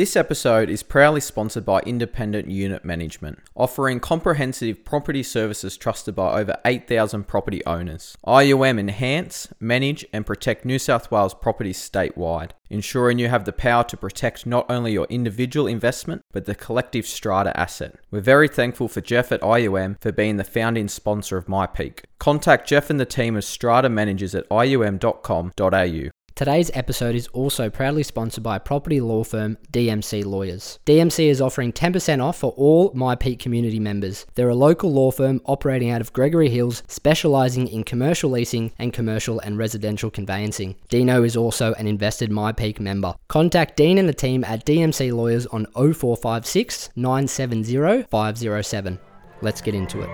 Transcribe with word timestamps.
This 0.00 0.16
episode 0.16 0.70
is 0.70 0.82
proudly 0.82 1.20
sponsored 1.20 1.66
by 1.66 1.80
Independent 1.80 2.50
Unit 2.50 2.86
Management, 2.86 3.38
offering 3.54 4.00
comprehensive 4.00 4.82
property 4.82 5.22
services 5.22 5.76
trusted 5.76 6.14
by 6.14 6.40
over 6.40 6.56
8,000 6.64 7.24
property 7.24 7.62
owners. 7.66 8.16
IUM 8.26 8.80
enhance, 8.80 9.48
manage, 9.60 10.06
and 10.10 10.24
protect 10.24 10.64
New 10.64 10.78
South 10.78 11.10
Wales 11.10 11.34
properties 11.34 11.78
statewide, 11.78 12.52
ensuring 12.70 13.18
you 13.18 13.28
have 13.28 13.44
the 13.44 13.52
power 13.52 13.84
to 13.84 13.96
protect 13.98 14.46
not 14.46 14.64
only 14.70 14.92
your 14.92 15.06
individual 15.10 15.66
investment, 15.66 16.22
but 16.32 16.46
the 16.46 16.54
collective 16.54 17.06
strata 17.06 17.54
asset. 17.54 17.96
We're 18.10 18.20
very 18.20 18.48
thankful 18.48 18.88
for 18.88 19.02
Jeff 19.02 19.30
at 19.30 19.42
IUM 19.42 20.00
for 20.00 20.12
being 20.12 20.38
the 20.38 20.44
founding 20.44 20.88
sponsor 20.88 21.36
of 21.36 21.44
myPEAC. 21.44 22.04
Contact 22.18 22.66
Jeff 22.66 22.88
and 22.88 22.98
the 22.98 23.04
team 23.04 23.36
of 23.36 23.44
strata 23.44 23.90
managers 23.90 24.34
at 24.34 24.48
ium.com.au. 24.48 26.10
Today's 26.40 26.70
episode 26.72 27.14
is 27.14 27.26
also 27.34 27.68
proudly 27.68 28.02
sponsored 28.02 28.42
by 28.42 28.58
property 28.58 28.98
law 28.98 29.22
firm 29.24 29.58
DMC 29.72 30.24
Lawyers. 30.24 30.78
DMC 30.86 31.26
is 31.26 31.42
offering 31.42 31.70
10% 31.70 32.24
off 32.24 32.38
for 32.38 32.52
all 32.52 32.90
myPEAC 32.94 33.38
community 33.38 33.78
members. 33.78 34.24
They're 34.36 34.48
a 34.48 34.54
local 34.54 34.90
law 34.90 35.10
firm 35.10 35.42
operating 35.44 35.90
out 35.90 36.00
of 36.00 36.14
Gregory 36.14 36.48
Hills, 36.48 36.82
specializing 36.88 37.68
in 37.68 37.84
commercial 37.84 38.30
leasing 38.30 38.72
and 38.78 38.90
commercial 38.90 39.38
and 39.40 39.58
residential 39.58 40.10
conveyancing. 40.10 40.76
Dino 40.88 41.24
is 41.24 41.36
also 41.36 41.74
an 41.74 41.86
invested 41.86 42.30
myPEAC 42.30 42.80
member. 42.80 43.14
Contact 43.28 43.76
Dean 43.76 43.98
and 43.98 44.08
the 44.08 44.14
team 44.14 44.42
at 44.44 44.64
DMC 44.64 45.12
Lawyers 45.12 45.44
on 45.48 45.66
0456 45.74 46.88
970 46.96 48.04
507. 48.04 48.98
Let's 49.42 49.60
get 49.60 49.74
into 49.74 50.00
it. 50.00 50.08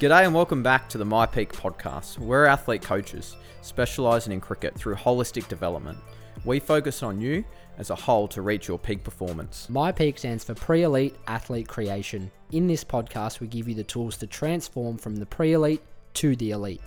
G'day 0.00 0.24
and 0.24 0.34
welcome 0.34 0.64
back 0.64 0.88
to 0.88 0.98
the 0.98 1.06
myPEAC 1.06 1.52
podcast. 1.52 2.18
We're 2.18 2.46
athlete 2.46 2.82
coaches 2.82 3.36
specialising 3.62 4.32
in 4.32 4.40
cricket 4.40 4.74
through 4.74 4.94
holistic 4.94 5.48
development. 5.48 5.98
We 6.44 6.60
focus 6.60 7.02
on 7.02 7.20
you 7.20 7.44
as 7.78 7.90
a 7.90 7.94
whole 7.94 8.28
to 8.28 8.42
reach 8.42 8.68
your 8.68 8.78
peak 8.78 9.04
performance. 9.04 9.68
myPEAC 9.70 10.18
stands 10.18 10.44
for 10.44 10.54
Pre 10.54 10.82
Elite 10.82 11.16
Athlete 11.26 11.68
Creation. 11.68 12.30
In 12.52 12.66
this 12.66 12.84
podcast, 12.84 13.40
we 13.40 13.46
give 13.46 13.68
you 13.68 13.74
the 13.74 13.84
tools 13.84 14.16
to 14.18 14.26
transform 14.26 14.98
from 14.98 15.16
the 15.16 15.26
pre 15.26 15.52
elite 15.52 15.82
to 16.14 16.36
the 16.36 16.50
elite. 16.50 16.80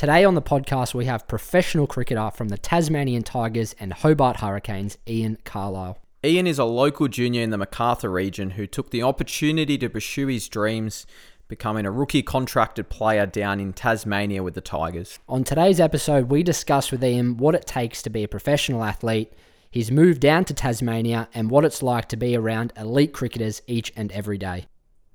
Today 0.00 0.24
on 0.24 0.34
the 0.34 0.40
podcast, 0.40 0.94
we 0.94 1.04
have 1.04 1.28
professional 1.28 1.86
cricketer 1.86 2.30
from 2.30 2.48
the 2.48 2.56
Tasmanian 2.56 3.22
Tigers 3.22 3.74
and 3.78 3.92
Hobart 3.92 4.38
Hurricanes, 4.38 4.96
Iain 5.06 5.36
Carlisle. 5.44 5.98
Iain 6.24 6.46
is 6.46 6.58
a 6.58 6.64
local 6.64 7.08
junior 7.08 7.42
in 7.42 7.50
the 7.50 7.58
Macarthur 7.58 8.10
region 8.10 8.50
who 8.50 8.66
took 8.66 8.90
the 8.90 9.02
opportunity 9.02 9.76
to 9.76 9.90
pursue 9.90 10.28
his 10.28 10.48
dreams, 10.48 11.06
becoming 11.50 11.84
a 11.84 11.90
rookie 11.90 12.22
contracted 12.22 12.88
player 12.88 13.26
down 13.26 13.60
in 13.60 13.74
Tasmania 13.74 14.42
with 14.42 14.54
the 14.54 14.62
Tigers. 14.62 15.18
On 15.28 15.44
today's 15.44 15.80
episode, 15.80 16.30
we 16.30 16.42
discuss 16.42 16.90
with 16.90 17.04
Iain 17.04 17.36
what 17.36 17.54
it 17.54 17.66
takes 17.66 18.00
to 18.02 18.08
be 18.08 18.24
a 18.24 18.28
professional 18.28 18.82
athlete, 18.82 19.32
his 19.70 19.90
move 19.90 20.20
down 20.20 20.46
to 20.46 20.54
Tasmania, 20.54 21.28
and 21.34 21.50
what 21.50 21.66
it's 21.66 21.82
like 21.82 22.08
to 22.08 22.16
be 22.16 22.34
around 22.34 22.72
elite 22.78 23.12
cricketers 23.12 23.60
each 23.66 23.92
and 23.96 24.10
every 24.12 24.38
day. 24.38 24.66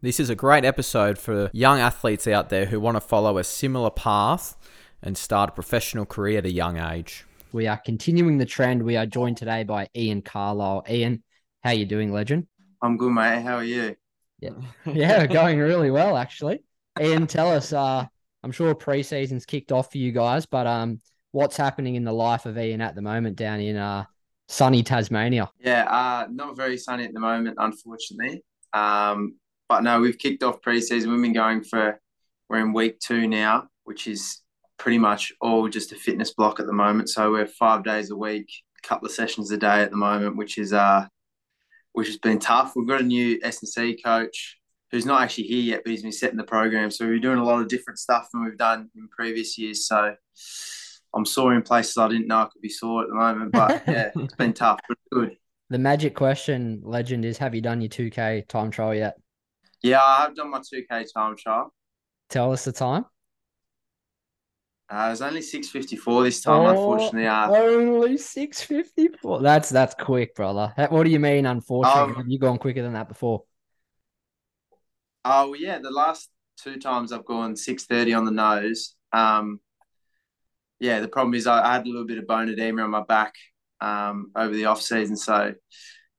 This 0.01 0.19
is 0.19 0.29
a 0.29 0.35
great 0.35 0.65
episode 0.65 1.17
for 1.17 1.49
young 1.53 1.79
athletes 1.79 2.27
out 2.27 2.49
there 2.49 2.65
who 2.65 2.79
want 2.79 2.97
to 2.97 3.01
follow 3.01 3.39
a 3.39 3.43
similar 3.43 3.89
path 3.89 4.55
and 5.01 5.17
start 5.17 5.49
a 5.49 5.53
professional 5.53 6.05
career 6.05 6.39
at 6.39 6.45
a 6.45 6.51
young 6.51 6.77
age. 6.77 7.25
We 7.53 7.65
are 7.65 7.77
continuing 7.77 8.37
the 8.37 8.45
trend. 8.45 8.83
We 8.83 8.97
are 8.97 9.05
joined 9.05 9.37
today 9.37 9.63
by 9.63 9.87
Iain 9.95 10.21
Carlisle. 10.21 10.83
Iain, 10.89 11.23
how 11.63 11.71
you 11.71 11.85
doing, 11.85 12.11
legend? 12.11 12.47
I'm 12.81 12.97
good, 12.97 13.11
mate. 13.11 13.41
How 13.41 13.55
are 13.55 13.63
you? 13.63 13.95
Yeah, 14.45 14.93
yeah, 14.93 15.27
going 15.27 15.59
really 15.59 15.91
well 15.91 16.17
actually. 16.17 16.63
Iain, 16.99 17.27
tell 17.27 17.51
us. 17.51 17.73
Uh, 17.73 18.05
I'm 18.43 18.51
sure 18.51 18.73
preseason's 18.75 19.45
kicked 19.45 19.71
off 19.71 19.91
for 19.91 19.97
you 19.97 20.11
guys, 20.11 20.45
but 20.45 20.67
um, 20.67 21.01
what's 21.31 21.57
happening 21.57 21.95
in 21.95 22.03
the 22.03 22.13
life 22.13 22.45
of 22.45 22.57
Iain 22.57 22.81
at 22.81 22.95
the 22.95 23.01
moment 23.01 23.35
down 23.35 23.59
in 23.59 23.75
uh 23.75 24.05
sunny 24.47 24.83
Tasmania? 24.83 25.51
Yeah, 25.59 25.85
uh, 25.85 26.27
not 26.29 26.55
very 26.55 26.77
sunny 26.77 27.05
at 27.05 27.13
the 27.13 27.19
moment, 27.19 27.57
unfortunately. 27.59 28.43
Um, 28.73 29.35
but 29.67 29.83
no, 29.83 29.99
we've 29.99 30.17
kicked 30.17 30.43
off 30.43 30.61
preseason. 30.61 31.11
We've 31.11 31.21
been 31.21 31.33
going 31.33 31.63
for 31.63 31.99
we're 32.49 32.59
in 32.59 32.73
week 32.73 32.99
two 32.99 33.27
now, 33.27 33.67
which 33.83 34.07
is 34.07 34.41
pretty 34.77 34.97
much 34.97 35.33
all 35.41 35.67
just 35.67 35.91
a 35.91 35.95
fitness 35.95 36.33
block 36.33 36.59
at 36.59 36.67
the 36.67 36.73
moment. 36.73 37.09
So 37.09 37.31
we're 37.31 37.47
five 37.47 37.83
days 37.83 38.11
a 38.11 38.15
week, 38.15 38.47
a 38.83 38.87
couple 38.87 39.07
of 39.07 39.13
sessions 39.13 39.51
a 39.51 39.57
day 39.57 39.81
at 39.81 39.91
the 39.91 39.97
moment, 39.97 40.37
which 40.37 40.57
is 40.57 40.73
uh, 40.73 41.07
which 41.95 42.07
has 42.07 42.17
been 42.17 42.39
tough. 42.39 42.73
We've 42.75 42.87
got 42.87 43.01
a 43.01 43.05
new 43.05 43.39
S 43.41 43.61
and 43.61 43.69
C 43.69 43.99
coach 44.01 44.59
who's 44.91 45.05
not 45.05 45.21
actually 45.21 45.45
here 45.45 45.61
yet, 45.61 45.81
but 45.83 45.91
he's 45.91 46.03
been 46.03 46.11
setting 46.11 46.37
the 46.37 46.43
program. 46.43 46.91
So 46.91 47.05
we're 47.05 47.19
doing 47.19 47.39
a 47.39 47.43
lot 47.43 47.61
of 47.61 47.67
different 47.67 47.99
stuff 47.99 48.27
than 48.31 48.43
we've 48.43 48.57
done 48.57 48.89
in 48.95 49.07
previous 49.07 49.57
years. 49.57 49.87
So 49.87 50.15
I'm 51.13 51.25
sore 51.25 51.55
in 51.55 51.61
places 51.61 51.97
I 51.97 52.09
didn't 52.09 52.27
know 52.27 52.41
I 52.41 52.45
could 52.45 52.61
be 52.61 52.69
sore 52.69 53.03
at 53.03 53.07
the 53.07 53.15
moment. 53.15 53.53
But 53.53 53.83
yeah, 53.87 54.11
it's 54.15 54.35
been 54.35 54.53
tough, 54.53 54.79
but 54.87 54.97
good. 55.11 55.37
The 55.69 55.79
magic 55.79 56.15
question, 56.15 56.81
legend, 56.83 57.25
is: 57.25 57.37
Have 57.37 57.55
you 57.55 57.61
done 57.61 57.81
your 57.81 57.89
2K 57.89 58.47
time 58.47 58.71
trial 58.71 58.93
yet? 58.93 59.15
Yeah, 59.81 60.01
I 60.01 60.23
have 60.23 60.35
done 60.35 60.51
my 60.51 60.59
2K 60.59 61.05
time 61.13 61.35
trial. 61.37 61.73
Tell 62.29 62.51
us 62.51 62.65
the 62.65 62.71
time. 62.71 63.05
Uh, 64.89 65.05
it 65.07 65.09
was 65.11 65.21
only 65.21 65.41
six 65.41 65.69
fifty 65.69 65.95
four 65.95 66.23
this 66.23 66.41
time, 66.41 66.63
Oh, 66.63 66.67
unfortunately. 66.67 67.27
Uh, 67.27 67.49
Only 67.49 68.17
six 68.17 68.61
fifty 68.61 69.09
four. 69.21 69.41
That's 69.41 69.69
that's 69.69 69.95
quick, 69.95 70.35
brother. 70.35 70.73
What 70.89 71.03
do 71.03 71.09
you 71.09 71.19
mean? 71.19 71.45
Unfortunately, 71.45 72.13
Um, 72.13 72.15
have 72.15 72.27
you 72.27 72.39
gone 72.39 72.57
quicker 72.57 72.81
than 72.83 72.93
that 72.93 73.07
before? 73.07 73.43
oh 75.23 75.53
yeah, 75.53 75.79
the 75.79 75.91
last 75.91 76.29
two 76.57 76.77
times 76.79 77.11
I've 77.11 77.25
gone 77.25 77.55
six 77.55 77.85
thirty 77.85 78.13
on 78.13 78.25
the 78.25 78.31
nose. 78.31 78.95
Um, 79.11 79.59
yeah, 80.79 80.99
the 80.99 81.07
problem 81.07 81.33
is 81.33 81.47
I, 81.47 81.63
I 81.63 81.73
had 81.73 81.85
a 81.85 81.89
little 81.89 82.05
bit 82.05 82.17
of 82.17 82.27
bone 82.27 82.49
edema 82.49 82.83
on 82.83 82.91
my 82.91 83.03
back 83.03 83.33
um, 83.81 84.31
over 84.35 84.53
the 84.53 84.65
off 84.65 84.81
season, 84.81 85.15
so 85.15 85.35
it 85.47 85.61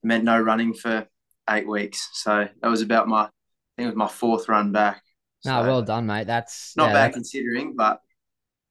meant 0.02 0.24
no 0.24 0.40
running 0.40 0.74
for 0.74 1.06
eight 1.50 1.68
weeks. 1.68 2.08
So 2.14 2.48
that 2.62 2.68
was 2.68 2.82
about 2.82 3.08
my, 3.08 3.22
I 3.24 3.30
think 3.76 3.86
it 3.86 3.86
was 3.86 3.96
my 3.96 4.08
fourth 4.08 4.48
run 4.48 4.72
back. 4.72 5.02
No, 5.44 5.62
So, 5.62 5.66
well 5.66 5.82
done, 5.82 6.06
mate. 6.06 6.26
That's 6.26 6.76
not 6.76 6.86
yeah, 6.86 6.92
bad 6.92 7.08
that's 7.08 7.14
considering, 7.14 7.74
but 7.76 8.00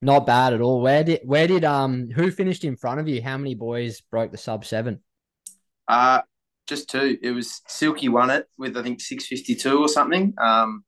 not 0.01 0.25
bad 0.25 0.53
at 0.53 0.61
all. 0.61 0.81
Where 0.81 1.03
did 1.03 1.21
where 1.23 1.47
did 1.47 1.63
um 1.63 2.09
who 2.09 2.31
finished 2.31 2.63
in 2.63 2.75
front 2.75 2.99
of 2.99 3.07
you? 3.07 3.21
How 3.21 3.37
many 3.37 3.55
boys 3.55 4.01
broke 4.01 4.31
the 4.31 4.37
sub 4.37 4.65
seven? 4.65 5.01
Uh, 5.87 6.21
just 6.67 6.89
two. 6.89 7.17
It 7.21 7.31
was 7.31 7.61
Silky 7.67 8.09
won 8.09 8.29
it 8.29 8.47
with 8.57 8.77
I 8.77 8.83
think 8.83 9.01
six 9.01 9.25
fifty 9.25 9.55
two 9.55 9.79
or 9.79 9.87
something. 9.87 10.33
Um, 10.37 10.83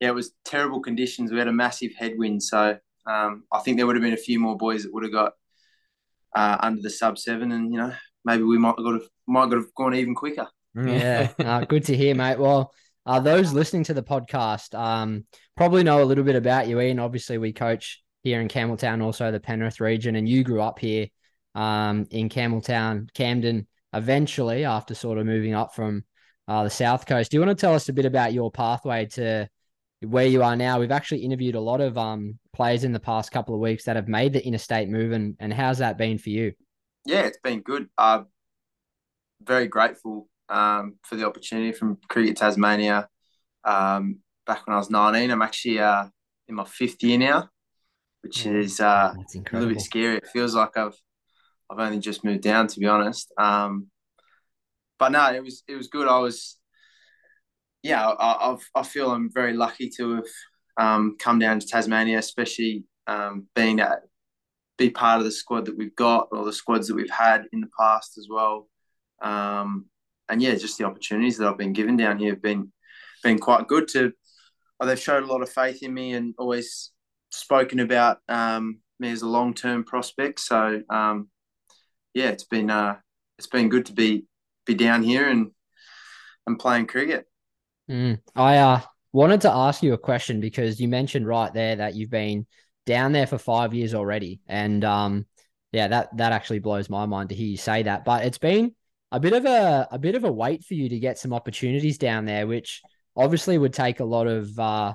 yeah, 0.00 0.08
it 0.08 0.14
was 0.14 0.32
terrible 0.44 0.80
conditions. 0.80 1.30
We 1.30 1.38
had 1.38 1.48
a 1.48 1.52
massive 1.52 1.92
headwind, 1.96 2.42
so 2.42 2.76
um, 3.06 3.44
I 3.52 3.60
think 3.60 3.76
there 3.76 3.86
would 3.86 3.96
have 3.96 4.02
been 4.02 4.12
a 4.12 4.18
few 4.18 4.40
more 4.40 4.56
boys 4.56 4.82
that 4.82 4.92
would 4.92 5.04
have 5.04 5.12
got 5.12 5.32
uh, 6.34 6.58
under 6.60 6.82
the 6.82 6.90
sub 6.90 7.18
seven, 7.18 7.52
and 7.52 7.72
you 7.72 7.78
know 7.78 7.92
maybe 8.24 8.42
we 8.42 8.58
might 8.58 8.74
have 8.76 8.84
got 8.84 8.94
have, 8.94 9.08
might 9.26 9.52
have 9.52 9.74
gone 9.76 9.94
even 9.94 10.14
quicker. 10.14 10.48
Yeah, 10.74 11.30
uh, 11.38 11.64
good 11.64 11.84
to 11.86 11.96
hear, 11.96 12.14
mate. 12.14 12.38
Well, 12.38 12.72
uh, 13.06 13.20
those 13.20 13.52
listening 13.52 13.84
to 13.84 13.94
the 13.94 14.02
podcast 14.02 14.78
um, 14.78 15.26
probably 15.56 15.84
know 15.84 16.02
a 16.02 16.04
little 16.04 16.24
bit 16.24 16.36
about 16.36 16.68
you, 16.68 16.80
Iain. 16.80 16.98
Obviously, 16.98 17.38
we 17.38 17.52
coach 17.52 18.02
here 18.24 18.40
in 18.40 18.48
Campbelltown, 18.48 19.02
also 19.02 19.30
the 19.30 19.38
Penrith 19.38 19.80
region, 19.80 20.16
and 20.16 20.28
you 20.28 20.42
grew 20.42 20.60
up 20.60 20.78
here 20.78 21.06
um, 21.54 22.06
in 22.10 22.28
Campbelltown, 22.28 23.12
Camden, 23.14 23.68
eventually 23.92 24.64
after 24.64 24.94
sort 24.94 25.18
of 25.18 25.26
moving 25.26 25.54
up 25.54 25.74
from 25.74 26.02
uh, 26.48 26.64
the 26.64 26.70
South 26.70 27.06
Coast. 27.06 27.30
Do 27.30 27.36
you 27.36 27.40
want 27.44 27.56
to 27.56 27.60
tell 27.60 27.74
us 27.74 27.88
a 27.88 27.92
bit 27.92 28.06
about 28.06 28.32
your 28.32 28.50
pathway 28.50 29.06
to 29.12 29.48
where 30.00 30.26
you 30.26 30.42
are 30.42 30.56
now? 30.56 30.80
We've 30.80 30.90
actually 30.90 31.20
interviewed 31.20 31.54
a 31.54 31.60
lot 31.60 31.80
of 31.80 31.96
um, 31.96 32.38
players 32.52 32.82
in 32.82 32.92
the 32.92 33.00
past 33.00 33.30
couple 33.30 33.54
of 33.54 33.60
weeks 33.60 33.84
that 33.84 33.96
have 33.96 34.08
made 34.08 34.32
the 34.32 34.44
interstate 34.44 34.88
move, 34.88 35.12
and, 35.12 35.36
and 35.38 35.52
how's 35.52 35.78
that 35.78 35.96
been 35.96 36.18
for 36.18 36.30
you? 36.30 36.52
Yeah, 37.06 37.20
it's 37.20 37.38
been 37.38 37.60
good. 37.60 37.88
Uh, 37.96 38.22
very 39.42 39.68
grateful 39.68 40.28
um, 40.48 40.96
for 41.02 41.16
the 41.16 41.26
opportunity 41.26 41.72
from 41.72 41.98
Cricket 42.08 42.38
Tasmania. 42.38 43.08
Um, 43.62 44.20
back 44.46 44.66
when 44.66 44.74
I 44.74 44.78
was 44.78 44.90
nineteen, 44.90 45.30
I'm 45.30 45.42
actually 45.42 45.80
uh, 45.80 46.06
in 46.48 46.54
my 46.54 46.64
fifth 46.64 47.02
year 47.02 47.18
now, 47.18 47.48
which 48.24 48.46
is 48.46 48.80
uh, 48.80 49.12
a 49.14 49.38
little 49.52 49.68
bit 49.68 49.82
scary. 49.82 50.16
It 50.16 50.26
feels 50.28 50.54
like 50.54 50.76
I've 50.76 50.96
I've 51.70 51.78
only 51.78 51.98
just 51.98 52.24
moved 52.24 52.42
down, 52.42 52.66
to 52.68 52.80
be 52.80 52.86
honest. 52.86 53.30
Um, 53.38 53.88
but 54.98 55.12
no, 55.12 55.32
it 55.32 55.42
was 55.42 55.62
it 55.68 55.76
was 55.76 55.88
good. 55.88 56.08
I 56.08 56.18
was, 56.18 56.56
yeah, 57.82 58.08
I, 58.08 58.50
I've 58.50 58.66
I 58.74 58.82
feel 58.82 59.10
I'm 59.10 59.30
very 59.32 59.52
lucky 59.52 59.90
to 59.98 60.16
have 60.16 60.24
um, 60.78 61.16
come 61.18 61.38
down 61.38 61.60
to 61.60 61.66
Tasmania, 61.66 62.18
especially 62.18 62.84
um, 63.06 63.46
being 63.54 63.80
at 63.80 64.00
be 64.78 64.90
part 64.90 65.18
of 65.18 65.24
the 65.24 65.30
squad 65.30 65.66
that 65.66 65.76
we've 65.76 65.94
got 65.94 66.28
or 66.32 66.44
the 66.44 66.52
squads 66.52 66.88
that 66.88 66.96
we've 66.96 67.10
had 67.10 67.44
in 67.52 67.60
the 67.60 67.68
past 67.78 68.18
as 68.18 68.26
well. 68.28 68.68
Um, 69.22 69.86
and 70.28 70.42
yeah, 70.42 70.54
just 70.54 70.78
the 70.78 70.84
opportunities 70.84 71.36
that 71.36 71.46
I've 71.46 71.58
been 71.58 71.74
given 71.74 71.96
down 71.96 72.18
here 72.18 72.30
have 72.30 72.42
been 72.42 72.72
been 73.22 73.38
quite 73.38 73.68
good. 73.68 73.86
To 73.88 74.12
oh, 74.80 74.86
they've 74.86 74.98
showed 74.98 75.24
a 75.24 75.26
lot 75.26 75.42
of 75.42 75.50
faith 75.50 75.82
in 75.82 75.92
me 75.92 76.14
and 76.14 76.34
always 76.38 76.93
spoken 77.34 77.80
about 77.80 78.18
um, 78.28 78.80
me 78.98 79.10
as 79.10 79.22
a 79.22 79.28
long 79.28 79.54
term 79.54 79.84
prospect. 79.84 80.40
So 80.40 80.82
um, 80.88 81.28
yeah, 82.14 82.28
it's 82.28 82.44
been 82.44 82.70
uh, 82.70 82.96
it's 83.38 83.48
been 83.48 83.68
good 83.68 83.86
to 83.86 83.92
be 83.92 84.24
be 84.66 84.74
down 84.74 85.02
here 85.02 85.28
and 85.28 85.50
and 86.46 86.58
playing 86.58 86.86
cricket. 86.86 87.26
Mm. 87.90 88.20
I 88.34 88.58
uh, 88.58 88.80
wanted 89.12 89.42
to 89.42 89.50
ask 89.50 89.82
you 89.82 89.92
a 89.92 89.98
question 89.98 90.40
because 90.40 90.80
you 90.80 90.88
mentioned 90.88 91.26
right 91.26 91.52
there 91.52 91.76
that 91.76 91.94
you've 91.94 92.10
been 92.10 92.46
down 92.86 93.12
there 93.12 93.26
for 93.26 93.38
five 93.38 93.74
years 93.74 93.94
already, 93.94 94.40
and 94.46 94.84
um, 94.84 95.26
yeah, 95.72 95.88
that 95.88 96.16
that 96.16 96.32
actually 96.32 96.60
blows 96.60 96.88
my 96.88 97.06
mind 97.06 97.30
to 97.30 97.34
hear 97.34 97.48
you 97.48 97.56
say 97.56 97.82
that. 97.82 98.04
But 98.04 98.24
it's 98.24 98.38
been 98.38 98.74
a 99.10 99.20
bit 99.20 99.32
of 99.32 99.44
a 99.44 99.88
a 99.90 99.98
bit 99.98 100.14
of 100.14 100.24
a 100.24 100.32
wait 100.32 100.64
for 100.64 100.74
you 100.74 100.88
to 100.88 100.98
get 100.98 101.18
some 101.18 101.32
opportunities 101.32 101.98
down 101.98 102.24
there, 102.24 102.46
which 102.46 102.82
obviously 103.16 103.58
would 103.58 103.72
take 103.72 104.00
a 104.00 104.04
lot 104.04 104.26
of 104.26 104.58
uh, 104.58 104.94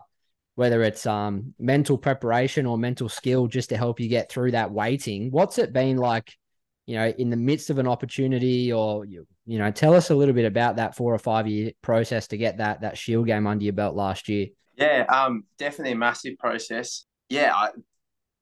whether 0.60 0.84
it's 0.84 1.06
um, 1.06 1.54
mental 1.58 1.98
preparation 1.98 2.66
or 2.66 2.78
mental 2.78 3.08
skill 3.08 3.48
just 3.48 3.70
to 3.70 3.78
help 3.78 3.98
you 3.98 4.10
get 4.10 4.30
through 4.30 4.52
that 4.52 4.70
waiting. 4.70 5.32
What's 5.32 5.58
it 5.58 5.72
been 5.72 5.96
like, 5.96 6.36
you 6.86 6.98
know, 6.98 7.08
in 7.18 7.30
the 7.30 7.38
midst 7.38 7.70
of 7.70 7.80
an 7.80 7.88
opportunity, 7.88 8.74
or 8.74 9.06
you, 9.06 9.26
you 9.46 9.58
know, 9.58 9.72
tell 9.72 9.94
us 9.94 10.10
a 10.10 10.16
little 10.16 10.36
bit 10.36 10.44
about 10.44 10.76
that 10.76 10.98
four 10.98 11.14
or 11.14 11.18
five 11.18 11.48
year 11.48 11.72
process 11.82 12.28
to 12.28 12.38
get 12.38 12.58
that 12.58 12.82
that 12.82 12.98
Shield 12.98 13.26
game 13.26 13.48
under 13.48 13.64
your 13.64 13.72
belt 13.72 13.96
last 13.96 14.28
year. 14.28 14.48
Yeah, 14.76 15.06
um, 15.08 15.46
definitely 15.58 15.94
a 15.94 15.96
massive 15.96 16.38
process. 16.38 17.06
Yeah, 17.30 17.54
I, 17.56 17.70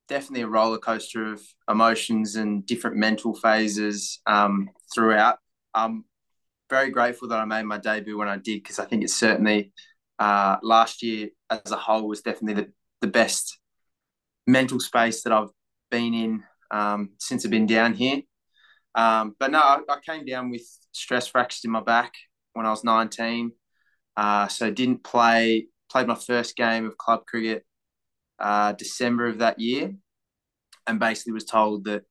definitely 0.08 0.42
a 0.42 0.48
roller 0.48 0.80
coaster 0.80 1.32
of 1.32 1.44
emotions 1.70 2.36
and 2.36 2.66
different 2.66 2.98
mental 2.98 3.36
phases 3.36 4.22
um, 4.26 4.72
throughout. 4.92 5.38
I'm 5.76 6.04
very 6.68 6.90
grateful 6.90 7.28
that 7.28 7.38
I 7.38 7.46
made 7.46 7.66
my 7.66 7.78
debut 7.78 8.18
when 8.18 8.28
I 8.28 8.38
did 8.38 8.64
because 8.64 8.80
I 8.80 8.86
think 8.86 9.04
it's 9.04 9.14
certainly 9.14 9.72
uh, 10.20 10.58
last 10.64 11.04
year 11.04 11.30
as 11.50 11.72
a 11.72 11.76
whole 11.76 12.08
was 12.08 12.22
definitely 12.22 12.64
the, 12.64 12.72
the 13.02 13.08
best 13.08 13.60
mental 14.46 14.80
space 14.80 15.24
that 15.24 15.34
I've 15.34 15.50
been 15.92 16.14
in 16.14 16.44
um, 16.72 17.12
since 17.20 17.46
I've 17.46 17.52
been 17.52 17.66
down 17.66 17.94
here. 17.94 18.22
Um, 18.96 19.36
but 19.40 19.52
no, 19.52 19.60
I, 19.60 19.80
I, 19.88 19.98
came 20.04 20.26
down 20.26 20.50
with 20.50 20.64
stress 20.92 21.28
fractures 21.28 21.64
in 21.64 21.72
my 21.72 21.82
back 21.82 22.14
when 22.54 22.66
I 22.66 22.72
was 22.72 22.84
19. 22.84 23.52
Uh, 24.16 24.48
so 24.48 24.72
didn't 24.72 25.04
play, 25.04 25.68
played 25.92 26.08
my 26.08 26.16
first 26.16 26.56
game 26.56 26.88
of 26.88 26.98
club 26.98 27.26
cricket 27.28 27.64
uh, 28.40 28.72
December 28.72 29.28
of 29.28 29.38
that 29.40 29.60
year 29.60 29.94
and 30.88 31.00
basically 31.00 31.34
was 31.34 31.46
told 31.46 31.86
that 31.86 32.04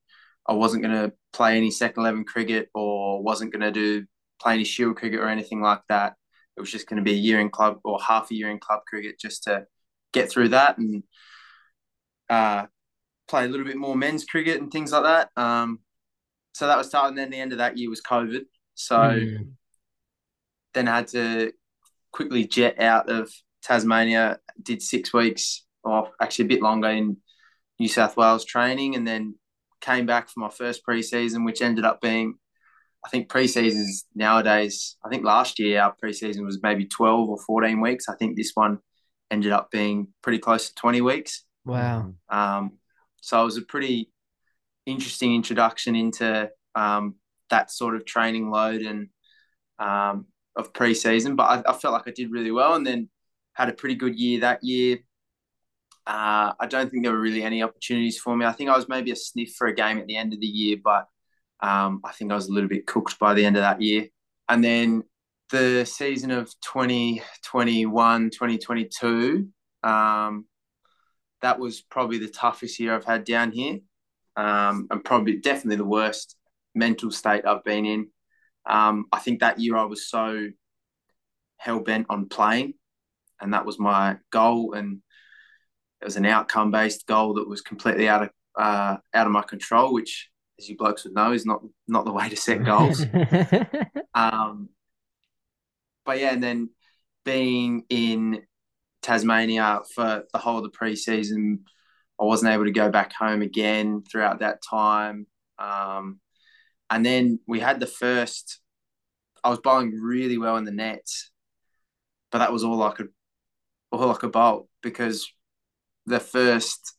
I 0.49 0.53
wasn't 0.53 0.83
going 0.83 0.95
to 0.95 1.13
play 1.33 1.57
any 1.57 1.71
second 1.71 2.03
11 2.03 2.25
cricket 2.25 2.69
or 2.73 3.23
wasn't 3.23 3.53
going 3.53 3.63
to 3.63 3.73
do 3.73 4.07
play 4.41 4.55
any 4.55 4.65
shield 4.65 4.97
cricket 4.97 5.19
or 5.19 5.29
anything 5.29 5.61
like 5.61 5.81
that. 5.89 6.15
It 6.57 6.61
was 6.61 6.71
just 6.71 6.89
going 6.89 6.99
to 6.99 7.03
be 7.03 7.13
a 7.13 7.21
year 7.21 7.41
in 7.41 7.51
club 7.51 7.79
or 7.85 8.01
half 8.01 8.31
a 8.31 8.35
year 8.35 8.51
in 8.51 8.59
club 8.59 8.81
cricket 8.89 9.19
just 9.19 9.45
to 9.45 9.67
get 10.13 10.31
through 10.31 10.49
that 10.51 10.79
and 10.79 11.03
uh, 12.31 12.67
play 13.29 13.45
a 13.45 13.49
little 13.49 13.67
bit 13.67 13.77
more 13.77 13.97
men's 13.97 14.25
cricket 14.25 14.61
and 14.61 14.71
things 14.71 14.93
like 14.93 15.03
that. 15.03 15.31
Um, 15.37 15.81
so 16.53 16.67
that 16.67 16.79
was 16.79 16.89
starting. 16.89 17.17
Then 17.17 17.31
the 17.31 17.41
end 17.41 17.53
of 17.53 17.59
that 17.59 17.77
year 17.77 17.91
was 17.91 18.01
COVID. 18.01 18.43
So 18.75 18.97
mm. 18.97 19.49
then 20.75 20.89
I 20.89 20.97
had 20.97 21.09
to 21.09 21.53
quickly 22.13 22.47
jet 22.47 22.81
out 22.81 23.11
of 23.11 23.31
Tasmania. 23.63 24.39
Did 24.63 24.83
six 24.83 25.13
weeks, 25.13 25.65
or 25.85 26.11
actually 26.21 26.47
a 26.47 26.49
bit 26.49 26.63
longer 26.63 26.89
in 26.89 27.19
New 27.79 27.89
South 27.89 28.17
Wales 28.17 28.45
training, 28.45 28.97
and 28.97 29.07
then 29.07 29.35
came 29.83 30.07
back 30.07 30.31
for 30.31 30.41
my 30.41 30.49
first 30.49 30.81
preseason, 30.87 31.45
which 31.45 31.61
ended 31.61 31.85
up 31.85 32.01
being 32.01 32.39
I 33.07 33.09
think 33.09 33.29
preseasons 33.29 34.03
nowadays, 34.17 34.97
I 35.05 35.09
think 35.09 35.25
last 35.25 35.61
year 35.61 35.81
our 35.81 35.95
preseason 36.03 36.45
was 36.45 36.59
maybe 36.61 36.87
12 36.87 37.29
or 37.29 37.39
14 37.39 37.81
weeks. 37.81 38.09
I 38.09 38.17
think 38.17 38.37
this 38.37 38.51
one 38.55 38.81
ended 39.31 39.53
up 39.53 39.71
being 39.71 40.09
pretty 40.23 40.41
close 40.41 40.71
to 40.71 40.75
20 40.75 41.03
weeks. 41.03 41.45
Wow. 41.65 42.15
Um, 42.29 42.79
so 43.21 43.41
it 43.41 43.45
was 43.45 43.59
a 43.59 43.63
pretty 43.63 44.11
interesting 44.87 45.37
introduction 45.37 45.95
into 45.95 46.51
um, 46.75 47.15
that 47.51 47.71
sort 47.71 47.95
of 47.95 48.05
training 48.07 48.51
load 48.51 48.81
and 48.83 49.09
um, 49.79 50.27
of 50.57 50.73
preseason. 50.73 51.37
But 51.37 51.45
I, 51.45 51.71
I, 51.71 51.75
felt 51.75 51.95
like 51.95 52.09
I 52.09 52.13
did 52.13 52.33
really 52.33 52.51
well 52.51 52.75
and 52.75 52.85
then 52.85 53.09
had 53.53 53.69
a 53.69 53.73
pretty 53.73 53.95
good 53.95 54.19
year 54.19 54.41
that 54.41 54.65
year. 54.65 54.99
Uh, 56.09 56.55
I 56.59 56.67
don't 56.69 56.91
think 56.91 57.05
there 57.05 57.13
were 57.13 57.21
really 57.21 57.45
any 57.45 57.63
opportunities 57.63 58.19
for 58.19 58.37
me. 58.37 58.47
I 58.47 58.53
think 58.53 58.69
I 58.69 58.77
was 58.77 58.89
maybe 58.89 59.13
a 59.13 59.17
sniff 59.17 59.55
for 59.55 59.69
a 59.69 59.75
game 59.75 59.99
at 59.99 60.09
the 60.09 60.17
end 60.17 60.33
of 60.33 60.41
the 60.41 60.47
year, 60.47 60.77
but 60.83 61.07
um, 61.61 62.01
I 62.05 62.13
think 62.13 62.33
I 62.33 62.35
was 62.35 62.49
a 62.49 62.53
little 62.53 62.69
bit 62.69 62.87
cooked 62.87 63.19
by 63.19 63.35
the 63.35 63.45
end 63.45 63.57
of 63.57 63.63
that 63.63 63.81
year. 63.81 64.07
And 64.49 64.63
then 64.63 65.03
the 65.51 65.85
season 65.85 66.31
of 66.31 66.49
2021, 66.61 68.31
2022, 68.31 69.49
um, 69.83 70.47
that 71.43 71.59
was 71.59 71.81
probably 71.81 72.19
the 72.19 72.29
toughest 72.29 72.79
year 72.79 72.95
I've 72.95 73.05
had 73.05 73.25
down 73.25 73.53
here. 73.53 73.79
Um, 74.37 74.87
and 74.91 75.03
probably 75.03 75.37
definitely 75.37 75.77
the 75.77 75.85
worst 75.85 76.37
mental 76.75 77.11
state 77.11 77.47
I've 77.47 77.65
been 77.65 77.87
in. 77.87 78.09
Um, 78.67 79.07
I 79.13 79.19
think 79.19 79.41
that 79.41 79.61
year 79.61 79.77
I 79.77 79.85
was 79.85 80.09
so 80.09 80.49
hell 81.57 81.81
bent 81.81 82.07
on 82.11 82.29
playing, 82.29 82.75
and 83.41 83.55
that 83.55 83.65
was 83.65 83.79
my 83.79 84.19
goal. 84.31 84.75
And 84.75 85.01
it 86.01 86.05
was 86.05 86.17
an 86.17 86.27
outcome 86.27 86.71
based 86.71 87.07
goal 87.07 87.35
that 87.35 87.49
was 87.49 87.63
completely 87.63 88.09
out 88.09 88.25
of 88.25 88.31
uh, 88.59 88.97
out 89.15 89.27
of 89.27 89.33
my 89.33 89.43
control, 89.43 89.95
which 89.95 90.29
as 90.59 90.69
you 90.69 90.77
blokes 90.77 91.05
would 91.05 91.15
know, 91.15 91.33
is 91.33 91.47
not 91.47 91.63
not 91.87 92.05
the 92.05 92.13
way 92.13 92.29
to 92.29 92.37
set 92.37 92.65
goals. 92.65 93.05
um, 94.15 94.69
but 96.05 96.19
yeah, 96.19 96.33
and 96.33 96.43
then 96.43 96.71
being 97.25 97.85
in 97.89 98.43
Tasmania 99.03 99.81
for 99.95 100.25
the 100.33 100.39
whole 100.39 100.59
of 100.59 100.65
the 100.65 100.71
preseason, 100.71 101.61
I 102.21 102.25
wasn't 102.25 102.53
able 102.53 102.65
to 102.65 102.71
go 102.71 102.91
back 102.91 103.13
home 103.13 103.43
again 103.43 104.03
throughout 104.11 104.41
that 104.41 104.63
time. 104.63 105.27
Um, 105.59 106.21
and 106.89 107.05
then 107.05 107.41
we 107.47 107.61
had 107.61 107.81
the 107.81 107.87
first. 107.87 108.61
I 109.43 109.51
was 109.51 109.61
bowling 109.61 109.93
really 109.93 110.39
well 110.39 110.57
in 110.57 110.65
the 110.65 110.73
nets, 110.73 111.31
but 112.33 112.39
that 112.39 112.53
was 112.53 112.65
all 112.65 112.83
I 112.83 112.93
could, 112.93 113.11
all 113.93 114.11
I 114.11 114.17
could 114.17 114.33
bowl 114.33 114.69
because 114.83 115.31
the 116.07 116.19
first 116.19 116.97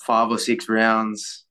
five 0.00 0.30
or 0.30 0.38
six 0.38 0.68
rounds 0.68 1.44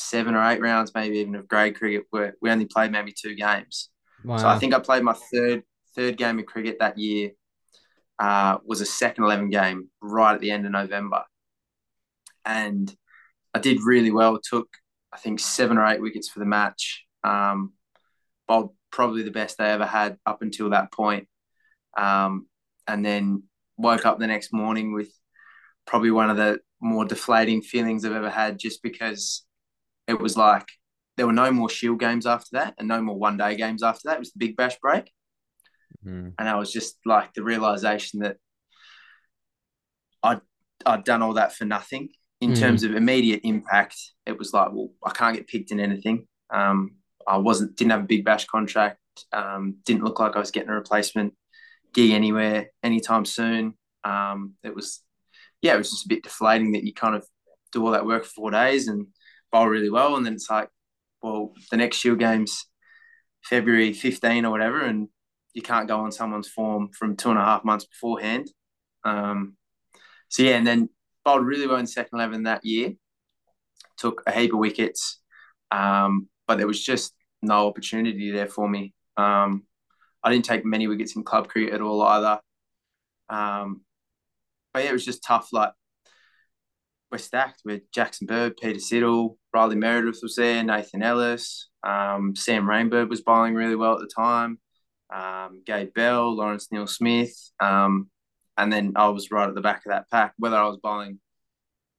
seven 0.00 0.34
or 0.34 0.42
eight 0.50 0.60
rounds, 0.60 0.92
maybe 0.94 1.18
even 1.18 1.34
of 1.34 1.48
grade 1.48 1.76
cricket, 1.76 2.04
where 2.10 2.34
we 2.40 2.50
only 2.50 2.66
played 2.66 2.92
maybe 2.92 3.12
two 3.12 3.34
games. 3.34 3.90
Wow. 4.24 4.38
So 4.38 4.48
I 4.48 4.58
think 4.58 4.74
I 4.74 4.78
played 4.78 5.02
my 5.02 5.16
third 5.32 5.62
third 5.94 6.16
game 6.16 6.38
of 6.38 6.46
cricket 6.46 6.78
that 6.80 6.98
year. 6.98 7.30
Uh, 8.18 8.58
was 8.64 8.80
a 8.80 8.86
second 8.86 9.24
eleven 9.24 9.48
game 9.48 9.88
right 10.02 10.34
at 10.34 10.40
the 10.40 10.50
end 10.50 10.66
of 10.66 10.72
November, 10.72 11.24
and 12.44 12.94
I 13.54 13.58
did 13.58 13.78
really 13.82 14.10
well. 14.10 14.38
Took 14.42 14.68
I 15.12 15.16
think 15.16 15.40
seven 15.40 15.78
or 15.78 15.86
eight 15.86 16.02
wickets 16.02 16.28
for 16.28 16.38
the 16.38 16.46
match. 16.46 17.04
Um, 17.24 17.72
bowled 18.46 18.74
probably 18.90 19.22
the 19.22 19.30
best 19.30 19.60
I 19.60 19.70
ever 19.70 19.86
had 19.86 20.18
up 20.26 20.42
until 20.42 20.70
that 20.70 20.92
point. 20.92 21.28
Um, 21.96 22.46
and 22.86 23.04
then 23.04 23.44
woke 23.76 24.04
up 24.04 24.18
the 24.18 24.26
next 24.26 24.52
morning 24.52 24.92
with 24.92 25.10
probably 25.86 26.10
one 26.10 26.30
of 26.30 26.36
the 26.36 26.58
more 26.80 27.04
deflating 27.04 27.62
feelings 27.62 28.04
I've 28.04 28.12
ever 28.12 28.30
had, 28.30 28.58
just 28.58 28.82
because 28.82 29.46
it 30.10 30.20
was 30.20 30.36
like 30.36 30.66
there 31.16 31.26
were 31.26 31.32
no 31.32 31.50
more 31.52 31.70
Shield 31.70 32.00
games 32.00 32.26
after 32.26 32.50
that, 32.52 32.74
and 32.78 32.88
no 32.88 33.00
more 33.00 33.18
one 33.18 33.36
day 33.36 33.56
games 33.56 33.82
after 33.82 34.02
that. 34.08 34.16
It 34.16 34.20
was 34.20 34.32
the 34.32 34.44
Big 34.46 34.56
Bash 34.56 34.78
break, 34.80 35.10
mm. 36.04 36.32
and 36.38 36.48
I 36.48 36.56
was 36.56 36.72
just 36.72 36.98
like 37.06 37.32
the 37.34 37.42
realization 37.42 38.20
that 38.20 38.36
I'd 40.22 40.40
I'd 40.84 41.04
done 41.04 41.22
all 41.22 41.34
that 41.34 41.54
for 41.54 41.64
nothing. 41.64 42.10
In 42.40 42.52
mm. 42.52 42.58
terms 42.58 42.84
of 42.84 42.94
immediate 42.94 43.40
impact, 43.44 43.96
it 44.24 44.38
was 44.38 44.52
like, 44.52 44.72
well, 44.72 44.90
I 45.04 45.10
can't 45.10 45.36
get 45.36 45.46
picked 45.46 45.72
in 45.72 45.80
anything. 45.80 46.26
Um, 46.52 46.96
I 47.26 47.36
wasn't 47.36 47.76
didn't 47.76 47.92
have 47.92 48.00
a 48.00 48.06
Big 48.14 48.24
Bash 48.24 48.46
contract. 48.46 48.98
Um, 49.32 49.76
didn't 49.84 50.04
look 50.04 50.18
like 50.18 50.36
I 50.36 50.40
was 50.40 50.50
getting 50.50 50.70
a 50.70 50.74
replacement 50.74 51.34
gig 51.92 52.10
anywhere 52.12 52.70
anytime 52.82 53.24
soon. 53.24 53.74
Um, 54.04 54.54
it 54.64 54.74
was, 54.74 55.02
yeah, 55.60 55.74
it 55.74 55.78
was 55.78 55.90
just 55.90 56.06
a 56.06 56.08
bit 56.08 56.22
deflating 56.22 56.72
that 56.72 56.84
you 56.84 56.94
kind 56.94 57.14
of 57.14 57.26
do 57.72 57.84
all 57.84 57.92
that 57.92 58.06
work 58.06 58.24
for 58.24 58.30
four 58.30 58.50
days 58.50 58.88
and 58.88 59.08
bowl 59.50 59.66
really 59.66 59.90
well, 59.90 60.16
and 60.16 60.24
then 60.24 60.34
it's 60.34 60.50
like, 60.50 60.68
well, 61.22 61.52
the 61.70 61.76
next 61.76 61.98
Shield 61.98 62.18
game's 62.18 62.66
February 63.44 63.92
15 63.92 64.44
or 64.44 64.50
whatever, 64.50 64.80
and 64.80 65.08
you 65.54 65.62
can't 65.62 65.88
go 65.88 66.00
on 66.00 66.12
someone's 66.12 66.48
form 66.48 66.90
from 66.96 67.16
two 67.16 67.30
and 67.30 67.38
a 67.38 67.44
half 67.44 67.64
months 67.64 67.84
beforehand. 67.84 68.50
Um, 69.04 69.56
so 70.28 70.42
yeah, 70.42 70.56
and 70.56 70.66
then 70.66 70.88
bowled 71.24 71.44
really 71.44 71.66
well 71.66 71.78
in 71.78 71.86
second 71.86 72.18
eleven 72.18 72.44
that 72.44 72.64
year. 72.64 72.92
Took 73.98 74.22
a 74.26 74.32
heap 74.32 74.52
of 74.52 74.58
wickets, 74.58 75.20
um, 75.70 76.28
but 76.46 76.58
there 76.58 76.66
was 76.66 76.82
just 76.82 77.12
no 77.42 77.66
opportunity 77.66 78.30
there 78.30 78.48
for 78.48 78.68
me. 78.68 78.94
Um, 79.16 79.64
I 80.22 80.30
didn't 80.30 80.44
take 80.44 80.64
many 80.64 80.86
wickets 80.86 81.16
in 81.16 81.24
club 81.24 81.48
cricket 81.48 81.74
at 81.74 81.80
all 81.80 82.02
either. 82.02 82.40
Um, 83.28 83.82
but 84.72 84.84
yeah, 84.84 84.90
it 84.90 84.94
was 84.94 85.04
just 85.04 85.22
tough. 85.22 85.48
Like 85.52 85.72
we're 87.10 87.18
stacked 87.18 87.62
with 87.64 87.90
Jackson 87.92 88.26
Bird, 88.26 88.56
Peter 88.56 88.78
Siddle, 88.78 89.36
Riley 89.52 89.76
Meredith 89.76 90.20
was 90.22 90.36
there, 90.36 90.62
Nathan 90.62 91.02
Ellis, 91.02 91.68
um, 91.82 92.34
Sam 92.36 92.64
Rainbird 92.64 93.08
was 93.08 93.22
bowling 93.22 93.54
really 93.54 93.76
well 93.76 93.94
at 93.94 94.00
the 94.00 94.10
time, 94.14 94.58
um, 95.12 95.62
Gabe 95.66 95.92
Bell, 95.94 96.34
Lawrence 96.34 96.68
Neil 96.70 96.86
Smith, 96.86 97.34
um, 97.60 98.10
and 98.56 98.72
then 98.72 98.92
I 98.96 99.08
was 99.08 99.30
right 99.30 99.48
at 99.48 99.54
the 99.54 99.60
back 99.60 99.86
of 99.86 99.90
that 99.90 100.10
pack. 100.10 100.34
Whether 100.38 100.56
I 100.56 100.66
was 100.66 100.78
bowling 100.82 101.18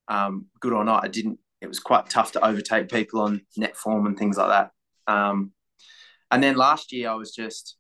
um, 0.08 0.46
good 0.60 0.74
or 0.74 0.84
not, 0.84 1.04
I 1.04 1.08
didn't. 1.08 1.40
It 1.62 1.68
was 1.68 1.80
quite 1.80 2.10
tough 2.10 2.32
to 2.34 2.46
overtake 2.46 2.90
people 2.90 3.22
on 3.22 3.42
net 3.58 3.78
form 3.78 4.06
and 4.06 4.18
things 4.18 4.38
like 4.38 4.50
that. 4.50 4.72
Um, 5.12 5.52
and 6.32 6.42
then 6.42 6.56
last 6.56 6.92
year, 6.92 7.10
I 7.10 7.16
was 7.16 7.32
just, 7.32 7.78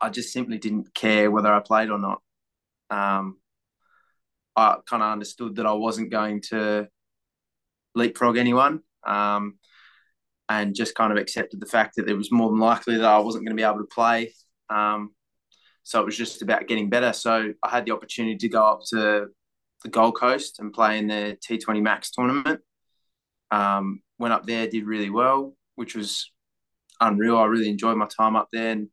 I 0.00 0.10
just 0.10 0.32
simply 0.32 0.58
didn't 0.58 0.94
care 0.94 1.30
whether 1.30 1.52
I 1.52 1.60
played 1.60 1.90
or 1.90 1.98
not. 1.98 2.20
Um, 2.90 3.38
I 4.54 4.76
kind 4.88 5.02
of 5.02 5.10
understood 5.10 5.56
that 5.56 5.66
I 5.66 5.72
wasn't 5.72 6.10
going 6.10 6.42
to 6.50 6.88
leapfrog 7.94 8.36
anyone. 8.36 8.80
Um, 9.06 9.58
and 10.48 10.74
just 10.74 10.94
kind 10.94 11.12
of 11.12 11.18
accepted 11.18 11.60
the 11.60 11.66
fact 11.66 11.96
that 11.96 12.08
it 12.08 12.14
was 12.14 12.30
more 12.30 12.50
than 12.50 12.58
likely 12.58 12.96
that 12.96 13.06
I 13.06 13.18
wasn't 13.18 13.44
going 13.44 13.56
to 13.56 13.60
be 13.60 13.66
able 13.66 13.78
to 13.78 13.84
play. 13.84 14.34
Um, 14.68 15.14
so 15.82 16.00
it 16.00 16.04
was 16.04 16.16
just 16.16 16.42
about 16.42 16.68
getting 16.68 16.90
better. 16.90 17.12
So 17.12 17.54
I 17.62 17.68
had 17.70 17.86
the 17.86 17.92
opportunity 17.92 18.36
to 18.36 18.48
go 18.48 18.64
up 18.64 18.80
to 18.90 19.28
the 19.82 19.88
Gold 19.88 20.16
Coast 20.16 20.58
and 20.60 20.72
play 20.72 20.98
in 20.98 21.08
the 21.08 21.38
T20 21.48 21.82
Max 21.82 22.10
tournament. 22.10 22.60
Um, 23.50 24.02
went 24.18 24.34
up 24.34 24.46
there, 24.46 24.66
did 24.68 24.86
really 24.86 25.10
well, 25.10 25.56
which 25.74 25.94
was 25.94 26.30
unreal. 27.00 27.38
I 27.38 27.46
really 27.46 27.68
enjoyed 27.68 27.96
my 27.96 28.06
time 28.06 28.36
up 28.36 28.48
there, 28.52 28.70
and 28.70 28.88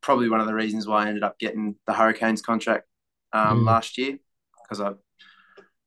probably 0.00 0.28
one 0.28 0.40
of 0.40 0.46
the 0.46 0.54
reasons 0.54 0.86
why 0.86 1.04
I 1.04 1.08
ended 1.08 1.22
up 1.22 1.38
getting 1.38 1.76
the 1.86 1.92
Hurricanes 1.92 2.42
contract 2.42 2.86
um, 3.32 3.60
mm. 3.60 3.66
last 3.66 3.98
year 3.98 4.18
because 4.62 4.80
I 4.80 4.92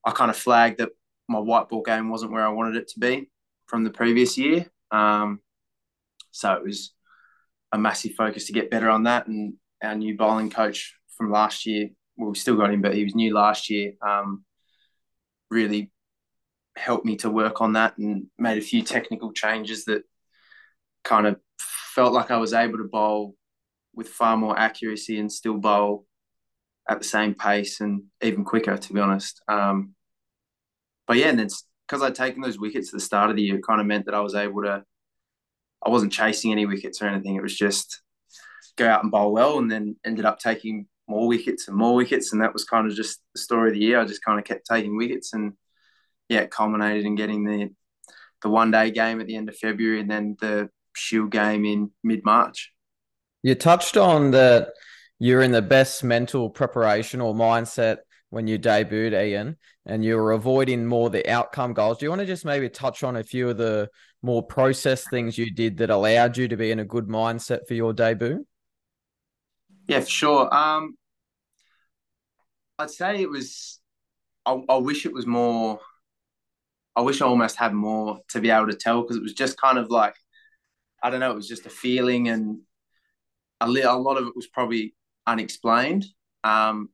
I 0.04 0.12
kind 0.12 0.30
of 0.30 0.36
flagged 0.36 0.78
that 0.78 0.90
my 1.28 1.38
white 1.38 1.68
ball 1.68 1.82
game 1.82 2.10
wasn't 2.10 2.32
where 2.32 2.44
I 2.44 2.50
wanted 2.50 2.76
it 2.76 2.88
to 2.88 3.00
be 3.00 3.30
from 3.66 3.84
the 3.84 3.90
previous 3.90 4.38
year. 4.38 4.66
Um, 4.90 5.40
so 6.30 6.52
it 6.54 6.64
was 6.64 6.94
a 7.72 7.78
massive 7.78 8.14
focus 8.14 8.46
to 8.46 8.52
get 8.52 8.70
better 8.70 8.88
on 8.88 9.04
that. 9.04 9.26
And 9.26 9.54
our 9.82 9.94
new 9.94 10.16
bowling 10.16 10.50
coach 10.50 10.94
from 11.16 11.30
last 11.30 11.66
year, 11.66 11.90
well, 12.16 12.30
we 12.30 12.38
still 12.38 12.56
got 12.56 12.72
him, 12.72 12.82
but 12.82 12.94
he 12.94 13.04
was 13.04 13.14
new 13.14 13.34
last 13.34 13.68
year. 13.70 13.92
Um, 14.06 14.44
really 15.50 15.90
helped 16.76 17.04
me 17.04 17.16
to 17.16 17.30
work 17.30 17.60
on 17.60 17.74
that 17.74 17.98
and 17.98 18.26
made 18.38 18.58
a 18.58 18.62
few 18.62 18.82
technical 18.82 19.32
changes 19.32 19.84
that 19.86 20.02
kind 21.04 21.26
of 21.26 21.36
felt 21.58 22.12
like 22.12 22.30
I 22.30 22.36
was 22.36 22.52
able 22.52 22.78
to 22.78 22.84
bowl 22.84 23.34
with 23.94 24.08
far 24.08 24.36
more 24.36 24.58
accuracy 24.58 25.18
and 25.18 25.30
still 25.30 25.56
bowl 25.58 26.06
at 26.88 26.98
the 26.98 27.04
same 27.04 27.34
pace 27.34 27.80
and 27.80 28.04
even 28.22 28.44
quicker, 28.44 28.76
to 28.76 28.92
be 28.92 29.00
honest. 29.00 29.42
Um, 29.48 29.94
but 31.08 31.16
yeah, 31.16 31.28
and 31.28 31.38
then 31.38 31.48
because 31.88 32.02
I'd 32.02 32.14
taken 32.14 32.42
those 32.42 32.58
wickets 32.58 32.88
at 32.88 32.92
the 32.92 33.00
start 33.00 33.30
of 33.30 33.36
the 33.36 33.42
year, 33.42 33.56
it 33.56 33.66
kind 33.66 33.80
of 33.80 33.86
meant 33.86 34.04
that 34.06 34.14
I 34.14 34.20
was 34.20 34.34
able 34.34 34.62
to. 34.62 34.84
I 35.84 35.90
wasn't 35.90 36.12
chasing 36.12 36.52
any 36.52 36.66
wickets 36.66 37.00
or 37.00 37.06
anything. 37.06 37.36
It 37.36 37.42
was 37.42 37.56
just 37.56 38.02
go 38.76 38.86
out 38.86 39.02
and 39.02 39.10
bowl 39.10 39.32
well, 39.32 39.58
and 39.58 39.70
then 39.70 39.96
ended 40.04 40.26
up 40.26 40.38
taking 40.38 40.86
more 41.08 41.26
wickets 41.26 41.66
and 41.66 41.76
more 41.76 41.94
wickets, 41.94 42.32
and 42.32 42.42
that 42.42 42.52
was 42.52 42.64
kind 42.64 42.86
of 42.86 42.94
just 42.94 43.20
the 43.34 43.40
story 43.40 43.70
of 43.70 43.74
the 43.74 43.80
year. 43.80 43.98
I 43.98 44.04
just 44.04 44.24
kind 44.24 44.38
of 44.38 44.44
kept 44.44 44.66
taking 44.66 44.96
wickets, 44.96 45.32
and 45.32 45.54
yeah, 46.28 46.40
it 46.40 46.50
culminated 46.50 47.06
in 47.06 47.16
getting 47.16 47.44
the 47.44 47.70
the 48.42 48.50
one 48.50 48.70
day 48.70 48.90
game 48.90 49.20
at 49.20 49.26
the 49.26 49.36
end 49.36 49.48
of 49.48 49.56
February, 49.56 50.00
and 50.00 50.10
then 50.10 50.36
the 50.40 50.68
Shield 50.94 51.30
game 51.30 51.64
in 51.64 51.90
mid 52.04 52.24
March. 52.24 52.72
You 53.42 53.54
touched 53.54 53.96
on 53.96 54.32
that 54.32 54.72
you're 55.18 55.42
in 55.42 55.52
the 55.52 55.62
best 55.62 56.04
mental 56.04 56.50
preparation 56.50 57.20
or 57.20 57.34
mindset 57.34 57.98
when 58.30 58.46
you 58.46 58.58
debuted 58.58 59.14
Iain 59.14 59.56
and 59.86 60.04
you 60.04 60.16
were 60.16 60.32
avoiding 60.32 60.84
more 60.84 61.08
the 61.10 61.28
outcome 61.28 61.72
goals. 61.72 61.98
Do 61.98 62.06
you 62.06 62.10
want 62.10 62.20
to 62.20 62.26
just 62.26 62.44
maybe 62.44 62.68
touch 62.68 63.02
on 63.02 63.16
a 63.16 63.22
few 63.22 63.48
of 63.48 63.56
the 63.56 63.88
more 64.22 64.42
process 64.42 65.06
things 65.08 65.38
you 65.38 65.50
did 65.50 65.78
that 65.78 65.90
allowed 65.90 66.36
you 66.36 66.48
to 66.48 66.56
be 66.56 66.70
in 66.70 66.80
a 66.80 66.84
good 66.84 67.06
mindset 67.06 67.66
for 67.66 67.74
your 67.74 67.92
debut? 67.92 68.44
Yeah, 69.86 70.00
for 70.00 70.10
sure. 70.10 70.54
Um, 70.54 70.96
I'd 72.78 72.90
say 72.90 73.22
it 73.22 73.30
was, 73.30 73.80
I, 74.44 74.60
I 74.68 74.76
wish 74.76 75.06
it 75.06 75.12
was 75.12 75.26
more, 75.26 75.80
I 76.94 77.00
wish 77.00 77.22
I 77.22 77.26
almost 77.26 77.56
had 77.56 77.72
more 77.72 78.20
to 78.30 78.40
be 78.40 78.50
able 78.50 78.66
to 78.68 78.76
tell 78.76 79.02
because 79.02 79.16
it 79.16 79.22
was 79.22 79.34
just 79.34 79.58
kind 79.58 79.78
of 79.78 79.88
like, 79.88 80.14
I 81.02 81.10
don't 81.10 81.20
know, 81.20 81.30
it 81.30 81.36
was 81.36 81.48
just 81.48 81.64
a 81.66 81.70
feeling 81.70 82.28
and 82.28 82.60
a, 83.60 83.68
li- 83.68 83.82
a 83.82 83.92
lot 83.92 84.18
of 84.18 84.26
it 84.26 84.36
was 84.36 84.46
probably 84.46 84.94
unexplained. 85.26 86.04
Um, 86.44 86.90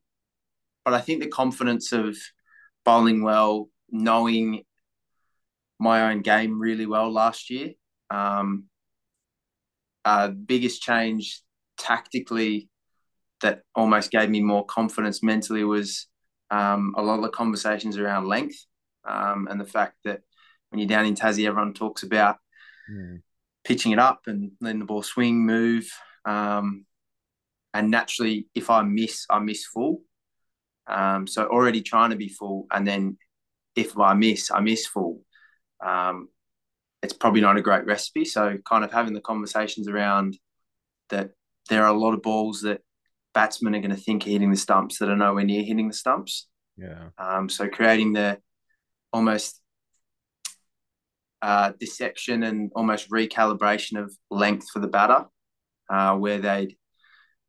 but 0.84 0.94
I 0.94 1.00
think 1.00 1.20
the 1.20 1.28
confidence 1.28 1.92
of 1.92 2.16
bowling 2.84 3.22
well, 3.22 3.68
knowing 3.90 4.64
my 5.78 6.10
own 6.10 6.22
game 6.22 6.60
really 6.60 6.86
well 6.86 7.10
last 7.10 7.50
year. 7.50 7.72
Um, 8.10 8.64
uh, 10.04 10.28
biggest 10.28 10.82
change 10.82 11.40
tactically 11.78 12.68
that 13.40 13.62
almost 13.74 14.10
gave 14.10 14.30
me 14.30 14.40
more 14.40 14.64
confidence 14.66 15.22
mentally 15.22 15.64
was 15.64 16.06
um, 16.50 16.94
a 16.96 17.02
lot 17.02 17.16
of 17.16 17.22
the 17.22 17.30
conversations 17.30 17.96
around 17.98 18.26
length 18.26 18.56
um, 19.04 19.48
and 19.50 19.60
the 19.60 19.64
fact 19.64 19.96
that 20.04 20.20
when 20.70 20.78
you're 20.78 20.88
down 20.88 21.06
in 21.06 21.14
Tassie, 21.14 21.46
everyone 21.46 21.74
talks 21.74 22.02
about 22.02 22.36
mm. 22.90 23.20
pitching 23.64 23.92
it 23.92 23.98
up 23.98 24.22
and 24.26 24.52
letting 24.60 24.80
the 24.80 24.84
ball 24.84 25.02
swing, 25.02 25.44
move. 25.46 25.88
Um, 26.24 26.86
and 27.72 27.90
naturally, 27.90 28.48
if 28.54 28.70
I 28.70 28.82
miss, 28.82 29.26
I 29.30 29.38
miss 29.40 29.66
full. 29.66 30.02
Um, 30.86 31.26
so 31.26 31.46
already 31.46 31.82
trying 31.82 32.10
to 32.10 32.16
be 32.16 32.28
full, 32.28 32.66
and 32.70 32.86
then 32.86 33.18
if 33.76 33.98
I 33.98 34.14
miss, 34.14 34.50
I 34.50 34.60
miss 34.60 34.86
full. 34.86 35.20
Um, 35.84 36.28
it's 37.02 37.12
probably 37.12 37.40
not 37.40 37.56
a 37.56 37.62
great 37.62 37.84
recipe. 37.84 38.24
So 38.24 38.56
kind 38.66 38.84
of 38.84 38.92
having 38.92 39.12
the 39.12 39.20
conversations 39.20 39.88
around 39.88 40.38
that 41.10 41.30
there 41.68 41.84
are 41.84 41.94
a 41.94 41.98
lot 41.98 42.14
of 42.14 42.22
balls 42.22 42.62
that 42.62 42.80
batsmen 43.34 43.74
are 43.74 43.80
going 43.80 43.90
to 43.90 43.96
think 43.96 44.26
are 44.26 44.30
hitting 44.30 44.50
the 44.50 44.56
stumps 44.56 44.98
that 44.98 45.10
are 45.10 45.16
nowhere 45.16 45.44
near 45.44 45.62
hitting 45.62 45.88
the 45.88 45.94
stumps. 45.94 46.46
Yeah. 46.76 47.08
Um, 47.18 47.48
so 47.48 47.68
creating 47.68 48.14
the 48.14 48.38
almost 49.12 49.60
uh, 51.42 51.72
deception 51.78 52.42
and 52.42 52.72
almost 52.74 53.10
recalibration 53.10 54.02
of 54.02 54.16
length 54.30 54.70
for 54.72 54.78
the 54.78 54.88
batter, 54.88 55.26
uh, 55.90 56.16
where 56.16 56.38
they 56.38 56.76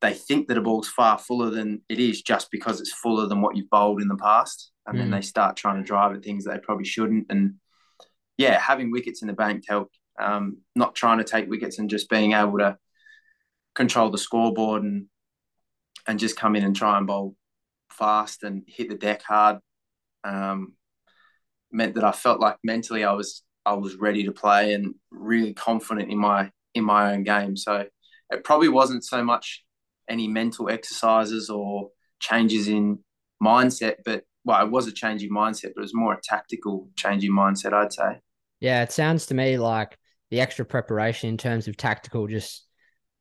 they 0.01 0.13
think 0.13 0.47
that 0.47 0.57
a 0.57 0.61
ball's 0.61 0.87
far 0.87 1.17
fuller 1.17 1.49
than 1.49 1.81
it 1.89 1.99
is 1.99 2.21
just 2.21 2.51
because 2.51 2.79
it's 2.79 2.91
fuller 2.93 3.27
than 3.27 3.41
what 3.41 3.55
you've 3.55 3.69
bowled 3.69 4.01
in 4.01 4.07
the 4.07 4.17
past. 4.17 4.71
And 4.85 4.95
mm. 4.95 5.01
then 5.01 5.11
they 5.11 5.21
start 5.21 5.55
trying 5.55 5.77
to 5.77 5.87
drive 5.87 6.15
at 6.15 6.23
things 6.23 6.45
that 6.45 6.53
they 6.53 6.59
probably 6.59 6.85
shouldn't. 6.85 7.27
And 7.29 7.55
yeah, 8.37 8.59
having 8.59 8.91
wickets 8.91 9.21
in 9.21 9.27
the 9.27 9.33
bank 9.33 9.63
help. 9.67 9.91
Um, 10.17 10.59
not 10.75 10.95
trying 10.95 11.17
to 11.17 11.25
take 11.25 11.49
wickets 11.49 11.77
and 11.77 11.89
just 11.89 12.09
being 12.09 12.31
able 12.31 12.59
to 12.59 12.77
control 13.73 14.09
the 14.09 14.17
scoreboard 14.17 14.83
and 14.83 15.07
and 16.07 16.19
just 16.19 16.37
come 16.37 16.55
in 16.55 16.63
and 16.63 16.75
try 16.75 16.97
and 16.97 17.05
bowl 17.07 17.35
fast 17.89 18.43
and 18.43 18.63
hit 18.67 18.87
the 18.87 18.95
deck 18.95 19.21
hard 19.23 19.57
um, 20.23 20.73
meant 21.71 21.95
that 21.95 22.03
I 22.03 22.11
felt 22.11 22.39
like 22.39 22.57
mentally 22.63 23.03
I 23.03 23.11
was 23.13 23.43
I 23.65 23.73
was 23.73 23.95
ready 23.95 24.23
to 24.25 24.31
play 24.31 24.73
and 24.73 24.95
really 25.11 25.53
confident 25.53 26.11
in 26.11 26.17
my 26.17 26.51
in 26.73 26.83
my 26.83 27.13
own 27.13 27.23
game. 27.23 27.57
So 27.57 27.85
it 28.29 28.43
probably 28.43 28.69
wasn't 28.69 29.03
so 29.03 29.23
much 29.23 29.64
any 30.09 30.27
mental 30.27 30.69
exercises 30.69 31.49
or 31.49 31.89
changes 32.19 32.67
in 32.67 32.99
mindset, 33.41 33.95
but 34.05 34.23
well, 34.43 34.63
it 34.63 34.71
was 34.71 34.87
a 34.87 34.91
change 34.91 35.23
in 35.23 35.31
mindset, 35.31 35.71
but 35.75 35.81
it 35.81 35.81
was 35.81 35.95
more 35.95 36.13
a 36.13 36.21
tactical 36.23 36.89
change 36.95 37.23
in 37.23 37.31
mindset, 37.31 37.73
I'd 37.73 37.93
say. 37.93 38.19
Yeah, 38.59 38.83
it 38.83 38.91
sounds 38.91 39.25
to 39.27 39.33
me 39.33 39.57
like 39.57 39.97
the 40.29 40.39
extra 40.39 40.65
preparation 40.65 41.29
in 41.29 41.37
terms 41.37 41.67
of 41.67 41.77
tactical 41.77 42.27
just 42.27 42.65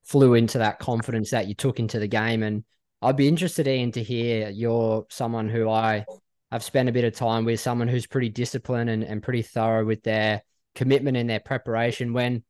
flew 0.05 0.35
into 0.35 0.59
that 0.59 0.79
confidence 0.79 1.31
that 1.31 1.49
you 1.49 1.55
took 1.55 1.81
into 1.81 1.99
the 1.99 2.07
game. 2.07 2.43
And 2.43 2.65
I'd 3.01 3.17
be 3.17 3.29
interested 3.29 3.67
in 3.67 3.93
to 3.93 4.03
hear 4.03 4.51
you're 4.51 5.07
someone 5.09 5.49
who 5.49 5.69
I 5.69 6.05
have 6.53 6.63
spent 6.63 6.89
a 6.89 6.93
bit 6.93 7.05
of 7.05 7.15
time 7.15 7.45
with, 7.45 7.61
someone 7.61 7.89
who's 7.89 8.07
pretty 8.07 8.29
disciplined 8.29 8.91
and, 8.91 9.03
and 9.03 9.23
pretty 9.23 9.43
thorough 9.43 9.85
with 9.85 10.03
their 10.03 10.43
commitment 10.75 11.17
and 11.17 11.29
their 11.29 11.41
preparation 11.41 12.13
when 12.13 12.45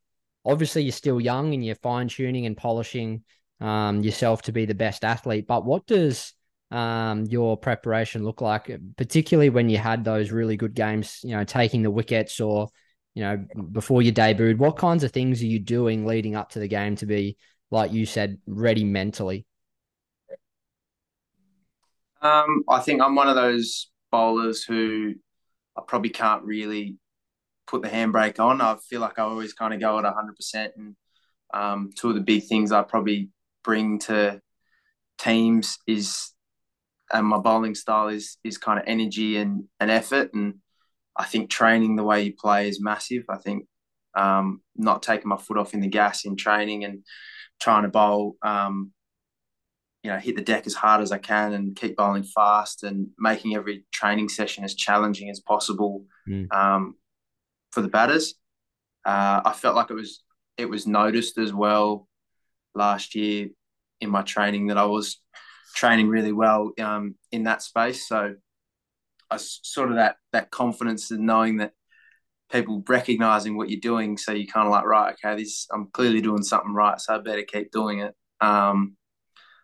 obviously 0.45 0.83
you're 0.83 0.91
still 0.91 1.19
young 1.19 1.53
and 1.53 1.65
you're 1.65 1.75
fine 1.75 2.07
tuning 2.07 2.45
and 2.45 2.57
polishing 2.57 3.23
um, 3.61 4.03
yourself 4.03 4.43
to 4.43 4.51
be 4.51 4.65
the 4.65 4.75
best 4.75 5.03
athlete. 5.03 5.47
But 5.47 5.65
what 5.65 5.85
does 5.85 6.33
um, 6.71 7.25
your 7.25 7.57
preparation 7.57 8.23
look 8.23 8.41
like, 8.41 8.71
particularly 8.97 9.49
when 9.49 9.69
you 9.69 9.77
had 9.77 10.03
those 10.03 10.31
really 10.31 10.57
good 10.57 10.73
games, 10.73 11.19
you 11.23 11.35
know, 11.35 11.43
taking 11.43 11.83
the 11.83 11.91
wickets 11.91 12.39
or, 12.39 12.69
you 13.13 13.23
know, 13.23 13.45
before 13.71 14.01
you 14.01 14.11
debuted? 14.11 14.57
What 14.57 14.77
kinds 14.77 15.03
of 15.03 15.11
things 15.11 15.41
are 15.41 15.47
you 15.47 15.59
doing 15.59 16.05
leading 16.05 16.35
up 16.35 16.51
to 16.51 16.59
the 16.59 16.67
game 16.67 16.95
to 16.97 17.05
be, 17.05 17.37
like 17.71 17.93
you 17.93 18.05
said, 18.05 18.39
ready 18.45 18.83
mentally? 18.83 19.45
Um, 22.21 22.63
I 22.67 22.79
think 22.79 23.01
I'm 23.01 23.15
one 23.15 23.29
of 23.29 23.35
those 23.35 23.91
bowlers 24.11 24.63
who 24.63 25.13
I 25.77 25.81
probably 25.87 26.09
can't 26.09 26.43
really 26.43 26.97
put 27.67 27.81
the 27.81 27.87
handbrake 27.89 28.39
on. 28.39 28.61
I 28.61 28.77
feel 28.89 29.01
like 29.01 29.19
I 29.19 29.23
always 29.23 29.53
kind 29.53 29.73
of 29.73 29.79
go 29.79 29.99
at 29.99 30.05
100%. 30.05 30.71
And 30.77 30.95
um, 31.53 31.89
two 31.95 32.09
of 32.09 32.15
the 32.15 32.21
big 32.21 32.45
things 32.45 32.71
I 32.71 32.81
probably 32.81 33.29
bring 33.65 33.99
to 33.99 34.39
teams 35.17 35.77
is 35.87 36.31
and 37.11 37.27
my 37.27 37.37
bowling 37.37 37.75
style 37.75 38.07
is 38.07 38.37
is 38.43 38.57
kind 38.57 38.79
of 38.79 38.85
energy 38.87 39.37
and, 39.37 39.65
and 39.79 39.91
effort 39.91 40.33
and 40.33 40.55
I 41.15 41.25
think 41.25 41.49
training 41.49 41.95
the 41.95 42.03
way 42.03 42.23
you 42.23 42.33
play 42.33 42.67
is 42.67 42.81
massive. 42.81 43.23
I 43.29 43.37
think 43.37 43.65
um, 44.15 44.61
not 44.75 45.01
taking 45.01 45.29
my 45.29 45.37
foot 45.37 45.57
off 45.57 45.73
in 45.73 45.79
the 45.79 45.87
gas 45.87 46.25
in 46.25 46.35
training 46.35 46.83
and 46.83 47.03
trying 47.61 47.83
to 47.83 47.89
bowl, 47.89 48.35
um, 48.41 48.91
you 50.03 50.11
know, 50.11 50.17
hit 50.17 50.35
the 50.35 50.41
deck 50.41 50.67
as 50.67 50.73
hard 50.73 51.01
as 51.01 51.11
I 51.11 51.17
can 51.17 51.53
and 51.53 51.75
keep 51.75 51.95
bowling 51.95 52.23
fast 52.23 52.83
and 52.83 53.07
making 53.17 53.55
every 53.55 53.85
training 53.91 54.29
session 54.29 54.63
as 54.63 54.75
challenging 54.75 55.29
as 55.29 55.39
possible 55.39 56.03
mm. 56.27 56.51
um, 56.53 56.95
for 57.71 57.81
the 57.81 57.87
batters. 57.87 58.35
Uh, 59.05 59.41
I 59.45 59.53
felt 59.53 59.75
like 59.75 59.89
it 59.89 59.95
was 59.95 60.21
it 60.57 60.69
was 60.69 60.87
noticed 60.87 61.37
as 61.37 61.53
well 61.53 62.07
last 62.75 63.15
year 63.15 63.49
in 64.01 64.09
my 64.09 64.21
training 64.21 64.67
that 64.67 64.77
I 64.77 64.85
was 64.85 65.21
training 65.75 66.07
really 66.07 66.31
well 66.31 66.71
um, 66.79 67.15
in 67.31 67.43
that 67.43 67.61
space. 67.61 68.07
So 68.07 68.35
I 69.29 69.37
sort 69.37 69.89
of 69.89 69.95
that 69.95 70.17
that 70.31 70.51
confidence 70.51 71.11
in 71.11 71.25
knowing 71.25 71.57
that 71.57 71.73
people 72.51 72.83
recognizing 72.87 73.57
what 73.57 73.69
you're 73.69 73.79
doing. 73.79 74.17
So 74.17 74.31
you're 74.31 74.51
kind 74.51 74.67
of 74.67 74.71
like, 74.71 74.85
right, 74.85 75.13
okay, 75.13 75.41
this 75.41 75.67
I'm 75.71 75.87
clearly 75.87 76.21
doing 76.21 76.43
something 76.43 76.73
right, 76.73 76.99
so 76.99 77.15
I 77.15 77.17
better 77.19 77.43
keep 77.43 77.71
doing 77.71 77.99
it. 77.99 78.13
Um, 78.41 78.95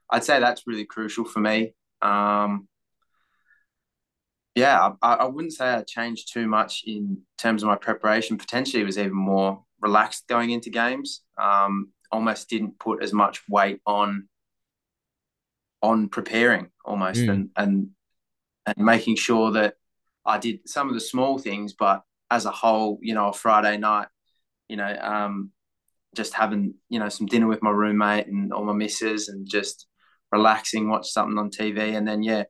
I'd 0.09 0.23
say 0.23 0.39
that's 0.39 0.67
really 0.67 0.85
crucial 0.85 1.25
for 1.25 1.39
me. 1.39 1.73
Um, 2.01 2.67
yeah, 4.55 4.91
I, 5.01 5.13
I 5.13 5.25
wouldn't 5.25 5.53
say 5.53 5.65
I 5.65 5.83
changed 5.83 6.33
too 6.33 6.47
much 6.47 6.83
in 6.85 7.21
terms 7.37 7.63
of 7.63 7.67
my 7.67 7.77
preparation. 7.77 8.37
Potentially, 8.37 8.83
was 8.83 8.97
even 8.97 9.13
more 9.15 9.63
relaxed 9.79 10.27
going 10.27 10.51
into 10.51 10.69
games. 10.69 11.21
Um, 11.37 11.91
almost 12.11 12.49
didn't 12.49 12.79
put 12.79 13.03
as 13.03 13.13
much 13.13 13.41
weight 13.49 13.79
on 13.85 14.27
on 15.81 16.09
preparing 16.09 16.69
almost 16.85 17.21
mm. 17.21 17.31
and 17.31 17.49
and 17.55 17.89
and 18.65 18.77
making 18.77 19.15
sure 19.15 19.51
that 19.51 19.75
I 20.25 20.37
did 20.37 20.67
some 20.69 20.87
of 20.87 20.93
the 20.93 20.99
small 20.99 21.39
things, 21.39 21.73
but 21.73 22.03
as 22.29 22.45
a 22.45 22.51
whole, 22.51 22.99
you 23.01 23.13
know, 23.13 23.29
a 23.29 23.33
Friday 23.33 23.77
night, 23.77 24.07
you 24.69 24.77
know, 24.77 24.95
um, 25.01 25.51
just 26.15 26.33
having 26.33 26.75
you 26.89 26.99
know 26.99 27.09
some 27.09 27.27
dinner 27.27 27.47
with 27.47 27.63
my 27.63 27.71
roommate 27.71 28.27
and 28.27 28.53
all 28.53 28.63
my 28.63 28.73
missus 28.73 29.29
and 29.29 29.47
just 29.49 29.87
relaxing, 30.31 30.89
watch 30.89 31.09
something 31.09 31.37
on 31.37 31.49
TV, 31.49 31.95
and 31.95 32.07
then 32.07 32.23
yeah, 32.23 32.43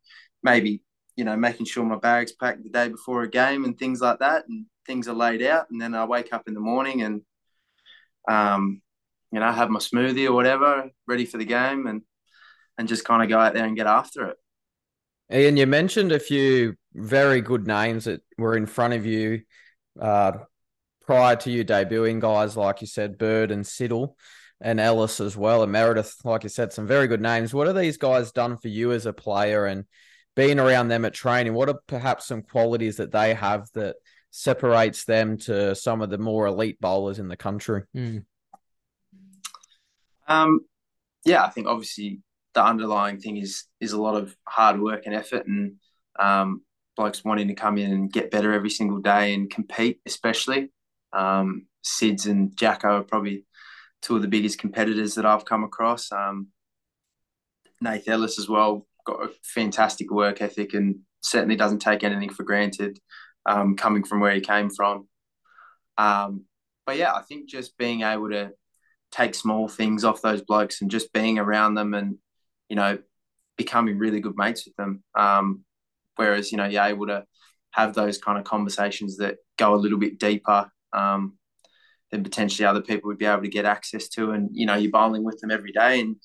maybe 0.44 0.82
you 1.16 1.24
know 1.24 1.36
making 1.36 1.66
sure 1.66 1.86
my 1.86 1.98
bags 1.98 2.32
packed 2.34 2.64
the 2.64 2.70
day 2.70 2.90
before 2.90 3.24
a 3.24 3.30
game 3.30 3.66
and 3.66 3.78
things 3.78 4.02
like 4.02 4.20
that, 4.20 4.46
and 4.48 4.66
things 4.86 5.08
are 5.08 5.16
laid 5.16 5.42
out, 5.42 5.68
and 5.72 5.80
then 5.80 5.96
I 5.96 6.06
wake 6.06 6.34
up 6.34 6.48
in 6.48 6.54
the 6.54 6.60
morning 6.60 7.02
and 7.02 7.22
um, 8.30 8.82
you 9.32 9.40
know 9.40 9.52
have 9.52 9.70
my 9.70 9.80
smoothie 9.80 10.28
or 10.28 10.34
whatever 10.34 10.90
ready 11.08 11.26
for 11.26 11.38
the 11.38 11.46
game 11.46 11.88
and 11.88 12.02
and 12.78 12.88
just 12.88 13.06
kind 13.06 13.22
of 13.22 13.30
go 13.30 13.40
out 13.40 13.54
there 13.54 13.66
and 13.66 13.76
get 13.76 13.88
after 13.88 14.28
it. 14.28 14.38
Iain, 15.32 15.58
you 15.58 15.68
mentioned 15.68 16.12
a 16.12 16.20
few 16.20 16.76
very 16.94 17.42
good 17.42 17.68
names 17.68 18.06
that 18.06 18.22
were 18.38 18.58
in 18.58 18.66
front 18.66 18.94
of 18.94 19.06
you 19.06 19.42
uh, 20.00 20.34
prior 21.06 21.36
to 21.38 21.52
you 21.52 21.64
debuting, 21.64 22.20
guys 22.20 22.58
like 22.58 22.82
you 22.82 22.88
said, 22.88 23.18
Bird 23.18 23.52
and 23.52 23.64
Siddle 23.64 24.16
and 24.60 24.80
Ellis 24.80 25.20
as 25.20 25.36
well, 25.36 25.64
and 25.64 25.72
Meredith, 25.72 26.16
like 26.24 26.44
you 26.44 26.50
said, 26.50 26.74
some 26.74 26.86
very 26.86 27.08
good 27.08 27.22
names. 27.22 27.54
What 27.54 27.68
have 27.68 27.76
these 27.76 27.98
guys 27.98 28.32
done 28.32 28.58
for 28.58 28.68
you 28.68 28.92
as 28.92 29.06
a 29.06 29.14
player 29.14 29.66
and 29.66 29.86
being 30.36 30.60
around 30.60 30.90
them 30.90 31.06
at 31.06 31.14
training? 31.14 31.54
What 31.54 31.70
are 31.70 31.80
perhaps 31.88 32.28
some 32.28 32.42
qualities 32.42 32.98
that 32.98 33.12
they 33.12 33.34
have 33.34 33.68
that 33.74 33.96
separates 34.32 35.06
them 35.06 35.38
to 35.38 35.76
some 35.76 36.02
of 36.02 36.10
the 36.10 36.18
more 36.18 36.46
elite 36.46 36.80
bowlers 36.80 37.20
in 37.20 37.28
the 37.28 37.38
country? 37.38 37.84
Mm. 37.96 38.26
Um, 40.32 40.62
yeah, 41.26 41.44
I 41.44 41.50
think 41.50 41.68
obviously 41.68 42.22
the 42.54 42.64
underlying 42.64 43.20
thing 43.20 43.38
is 43.38 43.66
is 43.80 43.94
a 43.94 44.02
lot 44.02 44.16
of 44.16 44.36
hard 44.48 44.82
work 44.82 45.06
and 45.06 45.16
effort, 45.16 45.46
and 45.48 45.76
um, 46.20 46.62
blokes 46.96 47.24
wanting 47.24 47.48
to 47.50 47.54
come 47.56 47.78
in 47.78 47.92
and 47.92 48.12
get 48.12 48.32
better 48.32 48.54
every 48.54 48.70
single 48.70 49.00
day 49.00 49.34
and 49.34 49.50
compete, 49.50 50.00
especially. 50.06 50.72
Um, 51.14 51.68
Sids 51.84 52.28
and 52.28 52.56
Jacko 52.56 53.00
are 53.00 53.04
probably 53.04 53.46
two 54.02 54.16
of 54.16 54.22
the 54.22 54.28
biggest 54.28 54.60
competitors 54.60 55.16
that 55.16 55.26
I've 55.26 55.46
come 55.46 55.64
across. 55.64 56.12
Um, 56.12 56.48
Ellis 57.84 58.40
as 58.40 58.48
well 58.48 58.88
got 59.06 59.24
a 59.24 59.32
fantastic 59.44 60.12
work 60.12 60.42
ethic 60.42 60.74
and 60.74 61.00
certainly 61.22 61.56
doesn't 61.56 61.80
take 61.80 62.04
anything 62.04 62.30
for 62.30 62.44
granted, 62.44 63.00
um, 63.46 63.76
coming 63.76 64.04
from 64.04 64.20
where 64.20 64.34
he 64.34 64.42
came 64.42 64.70
from. 64.70 65.08
Um, 65.98 66.46
but 66.86 66.98
yeah, 66.98 67.14
I 67.14 67.22
think 67.24 67.50
just 67.50 67.78
being 67.78 68.02
able 68.02 68.30
to 68.30 68.52
take 69.12 69.36
small 69.36 69.68
things 69.68 70.04
off 70.04 70.22
those 70.22 70.42
blokes 70.42 70.82
and 70.82 70.90
just 70.90 71.14
being 71.14 71.38
around 71.38 71.76
them 71.76 71.94
and 71.94 72.18
you 72.70 72.76
know 72.76 72.98
becoming 73.58 73.98
really 73.98 74.20
good 74.20 74.38
mates 74.38 74.66
with 74.66 74.76
them. 74.76 75.04
Um, 75.16 75.64
whereas 76.16 76.52
you 76.52 76.58
know 76.58 76.66
you're 76.66 76.84
able 76.84 77.08
to 77.08 77.26
have 77.72 77.94
those 77.94 78.18
kind 78.18 78.38
of 78.38 78.44
conversations 78.44 79.18
that 79.18 79.38
go 79.58 79.74
a 79.74 79.78
little 79.78 79.98
bit 79.98 80.20
deeper 80.20 80.70
um, 80.94 81.38
than 82.12 82.24
potentially 82.24 82.66
other 82.66 82.82
people 82.82 83.08
would 83.08 83.18
be 83.18 83.26
able 83.26 83.42
to 83.42 83.48
get 83.48 83.66
access 83.66 84.10
to. 84.10 84.32
And 84.32 84.50
you 84.54 84.66
know, 84.66 84.76
you're 84.76 84.92
bowling 84.92 85.24
with 85.24 85.40
them 85.40 85.52
every 85.52 85.72
day, 85.72 86.00
and 86.02 86.16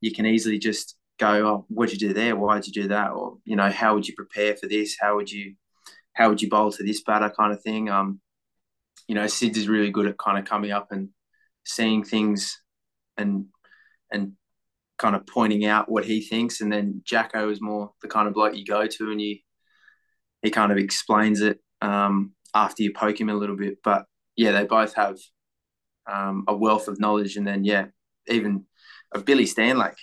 you 0.00 0.12
can 0.12 0.26
easily 0.26 0.58
just 0.58 0.96
go, 1.18 1.46
"Oh, 1.46 1.66
what'd 1.68 1.92
you 1.92 2.08
do 2.08 2.14
there? 2.14 2.36
Why'd 2.36 2.66
you 2.66 2.72
do 2.72 2.88
that?" 2.88 3.12
Or 3.12 3.38
you 3.44 3.56
know, 3.56 3.70
how 3.70 3.94
would 3.94 4.06
you 4.08 4.14
prepare 4.14 4.56
for 4.56 4.66
this? 4.68 4.96
How 5.00 5.16
would 5.16 5.30
you 5.30 5.54
how 6.12 6.28
would 6.28 6.42
you 6.42 6.48
bowl 6.48 6.72
to 6.72 6.82
this 6.82 7.02
batter 7.02 7.30
kind 7.30 7.52
of 7.52 7.62
thing? 7.62 7.88
Um, 7.88 8.20
you 9.08 9.14
know, 9.14 9.24
Sids 9.24 9.56
is 9.56 9.68
really 9.68 9.90
good 9.90 10.06
at 10.06 10.18
kind 10.18 10.38
of 10.38 10.44
coming 10.44 10.70
up 10.70 10.88
and 10.92 11.10
seeing 11.64 12.04
things 12.04 12.60
and 13.16 13.46
and 14.12 14.32
kind 14.98 15.16
of 15.16 15.26
pointing 15.26 15.64
out 15.64 15.90
what 15.90 16.04
he 16.04 16.20
thinks, 16.20 16.60
and 16.60 16.72
then 16.72 17.02
Jacko 17.04 17.50
is 17.50 17.60
more 17.60 17.92
the 18.02 18.08
kind 18.08 18.28
of 18.28 18.34
bloke 18.34 18.56
you 18.56 18.64
go 18.64 18.86
to 18.86 19.10
and 19.10 19.20
you 19.20 19.38
he 20.42 20.50
kind 20.50 20.72
of 20.72 20.78
explains 20.78 21.40
it 21.40 21.60
um, 21.82 22.32
after 22.54 22.82
you 22.82 22.92
poke 22.92 23.20
him 23.20 23.28
a 23.28 23.34
little 23.34 23.56
bit. 23.56 23.78
But 23.82 24.06
yeah, 24.36 24.52
they 24.52 24.64
both 24.64 24.94
have 24.94 25.18
um, 26.10 26.44
a 26.48 26.56
wealth 26.56 26.88
of 26.88 27.00
knowledge, 27.00 27.36
and 27.36 27.46
then 27.46 27.64
yeah, 27.64 27.86
even 28.28 28.64
uh, 29.14 29.20
Billy 29.20 29.44
Stanlake, 29.44 29.96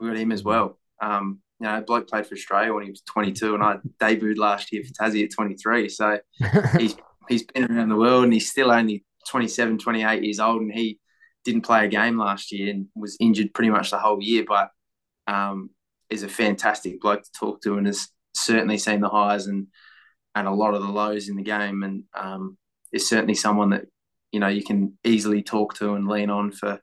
we 0.00 0.08
got 0.08 0.16
him 0.16 0.32
as 0.32 0.42
well. 0.42 0.78
Um, 1.00 1.40
you 1.60 1.66
know, 1.66 1.80
bloke 1.82 2.08
played 2.08 2.26
for 2.26 2.34
Australia 2.34 2.74
when 2.74 2.84
he 2.84 2.90
was 2.90 3.02
22, 3.02 3.54
and 3.54 3.62
I 3.62 3.76
debuted 4.00 4.36
last 4.38 4.72
year 4.72 4.82
for 4.82 4.92
Tassie 4.92 5.24
at 5.24 5.32
23. 5.32 5.88
So 5.88 6.18
he's 6.78 6.96
he's 7.28 7.44
been 7.44 7.70
around 7.70 7.88
the 7.88 7.96
world, 7.96 8.24
and 8.24 8.32
he's 8.32 8.50
still 8.50 8.70
only 8.70 9.04
27, 9.28 9.78
28 9.78 10.22
years 10.22 10.40
old, 10.40 10.62
and 10.62 10.72
he 10.72 10.98
didn't 11.44 11.62
play 11.62 11.84
a 11.84 11.88
game 11.88 12.18
last 12.18 12.52
year 12.52 12.70
and 12.70 12.86
was 12.94 13.16
injured 13.20 13.54
pretty 13.54 13.70
much 13.70 13.90
the 13.90 13.98
whole 13.98 14.22
year, 14.22 14.44
but 14.46 14.70
um, 15.26 15.70
is 16.10 16.22
a 16.22 16.28
fantastic 16.28 17.00
bloke 17.00 17.22
to 17.22 17.32
talk 17.32 17.62
to, 17.62 17.76
and 17.78 17.86
has 17.86 18.08
certainly 18.34 18.78
seen 18.78 19.00
the 19.00 19.08
highs 19.08 19.46
and 19.46 19.68
and 20.34 20.48
a 20.48 20.52
lot 20.52 20.74
of 20.74 20.82
the 20.82 20.88
lows 20.88 21.28
in 21.28 21.36
the 21.36 21.42
game, 21.42 21.82
and 21.82 22.04
um, 22.14 22.56
is 22.92 23.08
certainly 23.08 23.34
someone 23.34 23.70
that 23.70 23.84
you 24.32 24.40
know 24.40 24.48
you 24.48 24.64
can 24.64 24.98
easily 25.04 25.42
talk 25.42 25.74
to 25.74 25.94
and 25.94 26.08
lean 26.08 26.30
on 26.30 26.50
for 26.50 26.80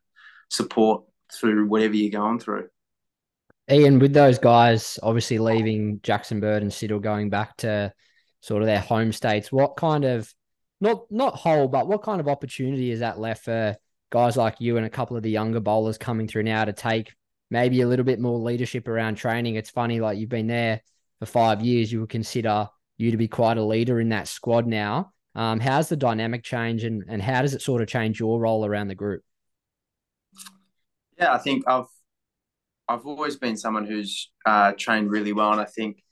support 0.50 1.04
through 1.34 1.68
whatever 1.68 1.96
you're 1.96 2.12
going 2.12 2.40
through. 2.40 2.68
Iain, 3.70 4.00
with 4.00 4.14
those 4.14 4.38
guys 4.38 5.00
obviously 5.02 5.40
leaving 5.40 6.02
Jackson 6.04 6.40
Bird 6.40 6.62
and 6.62 6.72
Siddle 6.72 7.02
going 7.02 7.30
back 7.30 7.56
to 7.58 7.94
sort 8.42 8.62
of 8.62 8.66
their 8.66 8.80
home 8.80 9.12
states, 9.12 9.52
what 9.52 9.78
kind 9.78 10.04
of 10.04 10.34
not 10.82 11.04
not 11.10 11.36
whole, 11.36 11.68
but 11.68 11.88
what 11.88 12.04
kind 12.04 12.20
of 12.20 12.28
opportunity 12.28 12.92
is 12.92 13.00
that 13.00 13.20
left 13.20 13.46
for 13.46 13.76
guys 14.12 14.38
like 14.38 14.58
you 14.60 14.78
and 14.78 14.86
a 14.86 14.90
couple 14.90 15.18
of 15.18 15.24
the 15.24 15.32
younger 15.32 15.60
bowlers 15.60 15.98
coming 15.98 16.28
through 16.28 16.44
now 16.44 16.64
to 16.64 16.74
take 16.74 17.14
maybe 17.50 17.82
a 17.82 17.88
little 17.88 18.06
bit 18.06 18.20
more 18.20 18.38
leadership 18.38 18.88
around 18.88 19.16
training? 19.16 19.56
It's 19.56 19.72
funny, 19.72 20.00
like 20.00 20.20
you've 20.20 20.30
been 20.30 20.48
there 20.48 20.82
for 21.20 21.26
five 21.26 21.62
years, 21.62 21.92
you 21.92 22.02
would 22.02 22.10
consider 22.10 22.68
you 22.98 23.12
to 23.12 23.18
be 23.18 23.28
quite 23.28 23.58
a 23.58 23.64
leader 23.64 24.00
in 24.00 24.10
that 24.10 24.28
squad 24.28 24.68
now. 24.68 25.12
Um, 25.34 25.60
how's 25.60 25.90
the 25.90 25.96
dynamic 25.96 26.44
change 26.44 26.84
and, 26.84 27.04
and 27.08 27.22
how 27.22 27.42
does 27.42 27.54
it 27.54 27.62
sort 27.62 27.82
of 27.82 27.88
change 27.88 28.20
your 28.20 28.40
role 28.40 28.66
around 28.66 28.90
the 28.90 28.96
group? 28.96 29.24
Yeah, 31.18 31.34
I 31.34 31.38
think 31.38 31.64
I've 31.68 31.88
I've 32.88 33.06
always 33.06 33.38
been 33.38 33.56
someone 33.56 33.86
who's 33.86 34.30
uh, 34.46 34.74
trained 34.78 35.10
really 35.10 35.32
well, 35.32 35.52
and 35.52 35.62
I 35.62 35.66
think 35.66 36.04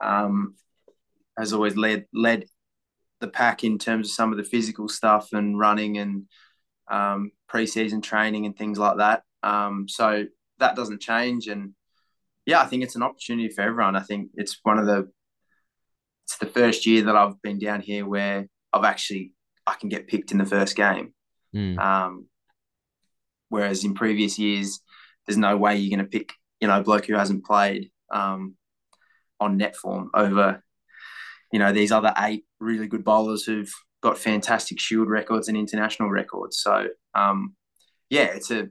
um, 0.00 0.54
has 1.36 1.52
always 1.52 1.76
led 1.76 2.06
led 2.14 2.44
the 3.20 3.28
pack 3.28 3.64
in 3.64 3.78
terms 3.78 4.08
of 4.08 4.12
some 4.12 4.30
of 4.30 4.38
the 4.38 4.44
physical 4.44 4.88
stuff 4.88 5.32
and 5.32 5.58
running 5.58 5.98
and 5.98 6.26
um, 6.90 7.30
preseason 7.50 8.02
training 8.02 8.46
and 8.46 8.56
things 8.56 8.78
like 8.78 8.98
that. 8.98 9.22
Um, 9.42 9.86
so 9.88 10.26
that 10.58 10.76
doesn't 10.76 11.00
change, 11.00 11.46
and 11.46 11.74
yeah, 12.46 12.60
I 12.60 12.66
think 12.66 12.82
it's 12.82 12.96
an 12.96 13.02
opportunity 13.02 13.48
for 13.48 13.62
everyone. 13.62 13.96
I 13.96 14.00
think 14.00 14.30
it's 14.34 14.58
one 14.62 14.78
of 14.78 14.86
the 14.86 15.10
it's 16.24 16.36
the 16.38 16.46
first 16.46 16.86
year 16.86 17.02
that 17.04 17.16
I've 17.16 17.40
been 17.42 17.58
down 17.58 17.80
here 17.80 18.06
where 18.06 18.46
I've 18.72 18.84
actually 18.84 19.32
I 19.66 19.74
can 19.74 19.88
get 19.88 20.08
picked 20.08 20.32
in 20.32 20.38
the 20.38 20.44
first 20.44 20.76
game. 20.76 21.14
Mm. 21.54 21.78
Um, 21.78 22.26
whereas 23.48 23.84
in 23.84 23.94
previous 23.94 24.38
years, 24.38 24.80
there's 25.26 25.36
no 25.36 25.56
way 25.56 25.76
you're 25.76 25.96
going 25.96 26.04
to 26.04 26.10
pick 26.10 26.32
you 26.60 26.68
know 26.68 26.78
a 26.78 26.82
bloke 26.82 27.06
who 27.06 27.14
hasn't 27.14 27.44
played 27.44 27.90
um, 28.12 28.54
on 29.38 29.56
net 29.56 29.76
form 29.76 30.10
over 30.14 30.62
you 31.52 31.58
know 31.58 31.72
these 31.72 31.92
other 31.92 32.12
eight 32.18 32.44
really 32.58 32.86
good 32.86 33.04
bowlers 33.04 33.44
who've 33.44 33.72
got 34.02 34.18
fantastic 34.18 34.80
shield 34.80 35.08
records 35.08 35.48
and 35.48 35.56
international 35.56 36.10
records. 36.10 36.58
So 36.60 36.88
um, 37.14 37.54
yeah, 38.08 38.24
it's 38.24 38.50
a 38.50 38.68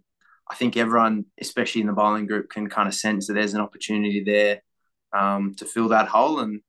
I 0.49 0.55
think 0.55 0.77
everyone, 0.77 1.25
especially 1.39 1.81
in 1.81 1.87
the 1.87 1.93
bowling 1.93 2.25
group, 2.25 2.49
can 2.49 2.67
kind 2.69 2.87
of 2.87 2.95
sense 2.95 3.27
that 3.27 3.33
there's 3.33 3.53
an 3.53 3.61
opportunity 3.61 4.23
there 4.23 4.61
um, 5.13 5.53
to 5.57 5.65
fill 5.65 5.89
that 5.89 6.07
hole 6.07 6.39
and 6.39 6.61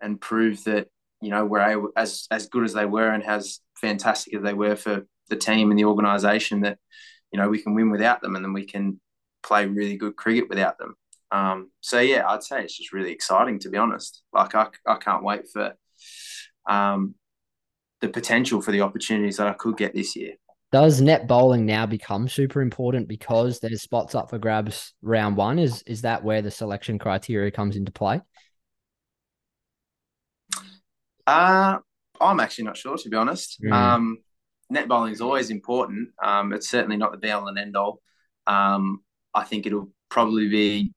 and 0.00 0.20
prove 0.20 0.64
that 0.64 0.88
you 1.20 1.30
know 1.30 1.44
we're 1.44 1.60
able, 1.60 1.90
as 1.96 2.26
as 2.30 2.48
good 2.48 2.64
as 2.64 2.72
they 2.72 2.86
were 2.86 3.10
and 3.10 3.24
as 3.24 3.60
fantastic 3.80 4.34
as 4.34 4.42
they 4.42 4.54
were 4.54 4.76
for 4.76 5.06
the 5.28 5.36
team 5.36 5.70
and 5.70 5.78
the 5.78 5.84
organisation 5.84 6.60
that 6.62 6.78
you 7.32 7.38
know 7.38 7.48
we 7.48 7.62
can 7.62 7.74
win 7.74 7.90
without 7.90 8.20
them 8.20 8.36
and 8.36 8.44
then 8.44 8.52
we 8.52 8.66
can 8.66 9.00
play 9.42 9.66
really 9.66 9.96
good 9.96 10.16
cricket 10.16 10.48
without 10.48 10.78
them. 10.78 10.94
Um, 11.30 11.70
so 11.80 12.00
yeah, 12.00 12.28
I'd 12.28 12.42
say 12.42 12.62
it's 12.62 12.76
just 12.76 12.92
really 12.92 13.12
exciting 13.12 13.58
to 13.60 13.70
be 13.70 13.78
honest. 13.78 14.22
Like 14.32 14.54
I, 14.54 14.68
I 14.86 14.96
can't 14.96 15.24
wait 15.24 15.48
for 15.52 15.74
um, 16.68 17.14
the 18.04 18.12
potential 18.12 18.60
for 18.60 18.70
the 18.70 18.82
opportunities 18.82 19.38
that 19.38 19.46
I 19.46 19.54
could 19.54 19.76
get 19.76 19.94
this 19.94 20.14
year. 20.14 20.34
Does 20.72 21.00
net 21.00 21.26
bowling 21.26 21.64
now 21.64 21.86
become 21.86 22.28
super 22.28 22.60
important 22.60 23.08
because 23.08 23.60
there's 23.60 23.82
spots 23.82 24.14
up 24.14 24.28
for 24.28 24.38
grabs 24.38 24.92
round 25.02 25.36
one? 25.36 25.58
Is 25.58 25.82
is 25.86 26.02
that 26.02 26.22
where 26.22 26.42
the 26.42 26.50
selection 26.50 26.98
criteria 26.98 27.50
comes 27.50 27.76
into 27.76 27.92
play? 27.92 28.20
Uh, 31.26 31.78
I'm 32.20 32.40
actually 32.40 32.64
not 32.64 32.76
sure 32.76 32.98
to 32.98 33.08
be 33.08 33.16
honest. 33.16 33.62
Mm. 33.62 33.72
Um, 33.72 34.18
net 34.68 34.88
bowling 34.88 35.12
is 35.12 35.20
always 35.20 35.50
important. 35.50 36.10
Um, 36.22 36.52
it's 36.52 36.68
certainly 36.68 36.96
not 36.96 37.12
the 37.12 37.18
be 37.18 37.30
all 37.30 37.48
and 37.48 37.58
end 37.58 37.76
all. 37.76 38.02
Um, 38.46 39.02
I 39.32 39.44
think 39.44 39.66
it'll 39.66 39.90
probably 40.10 40.48
be 40.48 40.92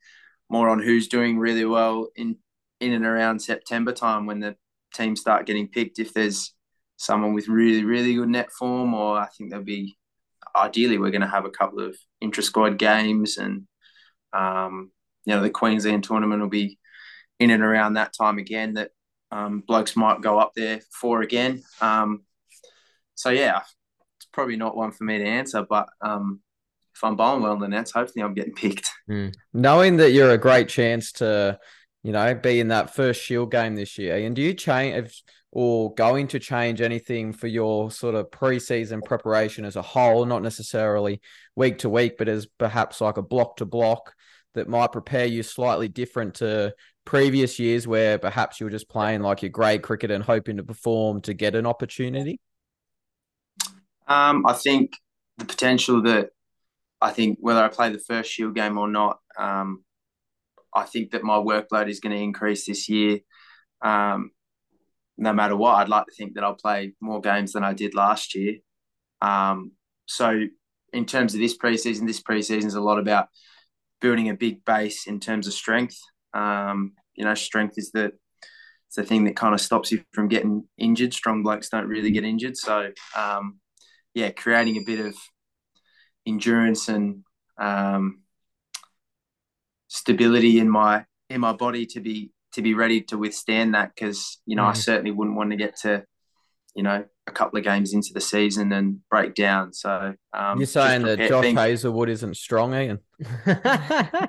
more 0.49 0.69
on 0.69 0.81
who's 0.81 1.07
doing 1.07 1.37
really 1.37 1.65
well 1.65 2.09
in 2.15 2.37
in 2.79 2.93
and 2.93 3.05
around 3.05 3.41
September 3.41 3.91
time 3.91 4.25
when 4.25 4.39
the 4.39 4.55
teams 4.93 5.21
start 5.21 5.45
getting 5.45 5.67
picked. 5.67 5.99
If 5.99 6.13
there's 6.13 6.53
someone 6.97 7.33
with 7.33 7.47
really 7.47 7.83
really 7.83 8.15
good 8.15 8.29
net 8.29 8.51
form, 8.51 8.93
or 8.93 9.17
I 9.17 9.27
think 9.27 9.49
there'll 9.49 9.65
be 9.65 9.97
ideally 10.55 10.97
we're 10.97 11.11
going 11.11 11.21
to 11.21 11.27
have 11.27 11.45
a 11.45 11.51
couple 11.51 11.79
of 11.79 11.95
intra 12.19 12.43
squad 12.43 12.77
games, 12.77 13.37
and 13.37 13.67
um, 14.33 14.91
you 15.25 15.33
know 15.33 15.41
the 15.41 15.49
Queensland 15.49 16.03
tournament 16.03 16.41
will 16.41 16.49
be 16.49 16.77
in 17.39 17.51
and 17.51 17.63
around 17.63 17.93
that 17.93 18.13
time 18.13 18.37
again. 18.37 18.73
That 18.73 18.91
um, 19.31 19.63
blokes 19.65 19.95
might 19.95 20.21
go 20.21 20.39
up 20.39 20.53
there 20.55 20.81
for 20.91 21.21
again. 21.21 21.63
Um, 21.81 22.23
so 23.15 23.29
yeah, 23.29 23.61
it's 24.17 24.27
probably 24.31 24.57
not 24.57 24.75
one 24.75 24.91
for 24.91 25.03
me 25.03 25.19
to 25.19 25.25
answer, 25.25 25.65
but 25.67 25.87
um, 26.01 26.41
if 26.95 27.03
I'm 27.03 27.15
bowling 27.15 27.43
well 27.43 27.53
in 27.53 27.59
the 27.59 27.67
nets, 27.67 27.91
hopefully 27.91 28.23
I'm 28.23 28.33
getting 28.33 28.55
picked. 28.55 28.89
Mm. 29.09 29.33
Knowing 29.53 29.97
that 29.97 30.11
you're 30.11 30.31
a 30.31 30.37
great 30.37 30.67
chance 30.69 31.11
to, 31.13 31.59
you 32.03 32.11
know, 32.11 32.33
be 32.35 32.59
in 32.59 32.69
that 32.69 32.95
first 32.95 33.21
Shield 33.21 33.51
game 33.51 33.75
this 33.75 33.97
year, 33.97 34.17
and 34.17 34.35
do 34.35 34.41
you 34.41 34.53
change 34.53 35.23
or 35.51 35.93
going 35.93 36.27
to 36.27 36.39
change 36.39 36.81
anything 36.81 37.31
for 37.31 37.47
your 37.47 37.89
sort 37.89 38.15
of 38.15 38.29
preseason 38.29 39.03
preparation 39.03 39.65
as 39.65 39.75
a 39.75 39.81
whole, 39.81 40.25
not 40.25 40.43
necessarily 40.43 41.21
week 41.55 41.79
to 41.79 41.89
week, 41.89 42.17
but 42.17 42.27
as 42.27 42.45
perhaps 42.57 43.01
like 43.01 43.17
a 43.17 43.21
block 43.21 43.57
to 43.57 43.65
block 43.65 44.13
that 44.53 44.67
might 44.67 44.91
prepare 44.91 45.25
you 45.25 45.43
slightly 45.43 45.87
different 45.87 46.35
to 46.35 46.73
previous 47.05 47.59
years 47.59 47.87
where 47.87 48.17
perhaps 48.17 48.59
you 48.59 48.65
were 48.65 48.71
just 48.71 48.89
playing 48.89 49.21
like 49.21 49.41
your 49.41 49.49
grade 49.49 49.81
cricket 49.81 50.11
and 50.11 50.23
hoping 50.23 50.57
to 50.57 50.63
perform 50.63 51.21
to 51.21 51.33
get 51.33 51.55
an 51.55 51.65
opportunity? 51.65 52.39
Um, 54.07 54.45
I 54.45 54.53
think 54.53 54.93
the 55.37 55.45
potential 55.45 56.01
that 56.03 56.29
I 56.99 57.11
think 57.11 57.37
whether 57.39 57.63
I 57.63 57.69
play 57.69 57.91
the 57.91 57.99
first 57.99 58.31
Shield 58.31 58.55
game 58.55 58.77
or 58.77 58.87
not, 58.87 59.19
um, 59.37 59.83
I 60.75 60.83
think 60.83 61.11
that 61.11 61.23
my 61.23 61.37
workload 61.37 61.89
is 61.89 61.99
going 61.99 62.15
to 62.15 62.21
increase 62.21 62.65
this 62.65 62.89
year. 62.89 63.19
Um, 63.81 64.31
no 65.17 65.33
matter 65.33 65.55
what, 65.55 65.75
I'd 65.75 65.89
like 65.89 66.05
to 66.05 66.13
think 66.15 66.35
that 66.35 66.43
I'll 66.43 66.55
play 66.55 66.93
more 67.01 67.21
games 67.21 67.53
than 67.53 67.63
I 67.63 67.73
did 67.73 67.95
last 67.95 68.35
year. 68.35 68.55
Um, 69.21 69.71
so, 70.05 70.43
in 70.93 71.05
terms 71.05 71.33
of 71.33 71.39
this 71.39 71.57
preseason, 71.57 72.07
this 72.07 72.21
preseason 72.21 72.65
is 72.65 72.75
a 72.75 72.81
lot 72.81 72.99
about 72.99 73.27
building 73.99 74.29
a 74.29 74.35
big 74.35 74.63
base 74.63 75.07
in 75.07 75.19
terms 75.19 75.47
of 75.47 75.53
strength. 75.53 75.99
Um, 76.33 76.93
you 77.15 77.25
know, 77.25 77.33
strength 77.33 77.75
is 77.77 77.91
the 77.91 78.13
it's 78.87 78.95
the 78.95 79.03
thing 79.03 79.25
that 79.25 79.35
kind 79.35 79.53
of 79.53 79.59
stops 79.59 79.91
you 79.91 80.03
from 80.13 80.27
getting 80.27 80.63
injured. 80.77 81.13
Strong 81.13 81.43
blokes 81.43 81.69
don't 81.69 81.87
really 81.87 82.11
get 82.11 82.23
injured, 82.23 82.55
so 82.55 82.91
um, 83.15 83.59
yeah, 84.13 84.29
creating 84.29 84.77
a 84.77 84.85
bit 84.85 84.99
of 84.99 85.15
endurance 86.25 86.87
and 86.87 87.23
um, 87.57 88.21
stability 89.87 90.59
in 90.59 90.69
my 90.69 91.05
in 91.29 91.41
my 91.41 91.53
body 91.53 91.85
to 91.87 91.99
be 91.99 92.31
to 92.53 92.61
be 92.61 92.73
ready 92.73 93.01
to 93.01 93.17
withstand 93.17 93.75
that 93.75 93.91
because 93.93 94.39
you 94.45 94.55
know 94.55 94.63
mm. 94.63 94.69
I 94.69 94.73
certainly 94.73 95.11
wouldn't 95.11 95.37
want 95.37 95.51
to 95.51 95.57
get 95.57 95.77
to 95.81 96.05
you 96.75 96.83
know 96.83 97.05
a 97.27 97.31
couple 97.31 97.57
of 97.57 97.65
games 97.65 97.93
into 97.93 98.13
the 98.13 98.21
season 98.21 98.71
and 98.71 98.99
break 99.09 99.35
down. 99.35 99.73
So 99.73 100.13
um, 100.33 100.57
you're 100.57 100.67
saying 100.67 101.03
that 101.03 101.19
Josh 101.27 101.43
things. 101.43 101.59
Hazlewood 101.59 102.09
isn't 102.09 102.37
strong, 102.37 102.73
Iain? 102.73 102.99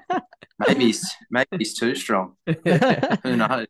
maybe 0.66 0.86
he's 0.86 1.08
maybe 1.30 1.48
he's 1.58 1.78
too 1.78 1.94
strong. 1.94 2.34
Who 2.46 3.36
knows? 3.36 3.66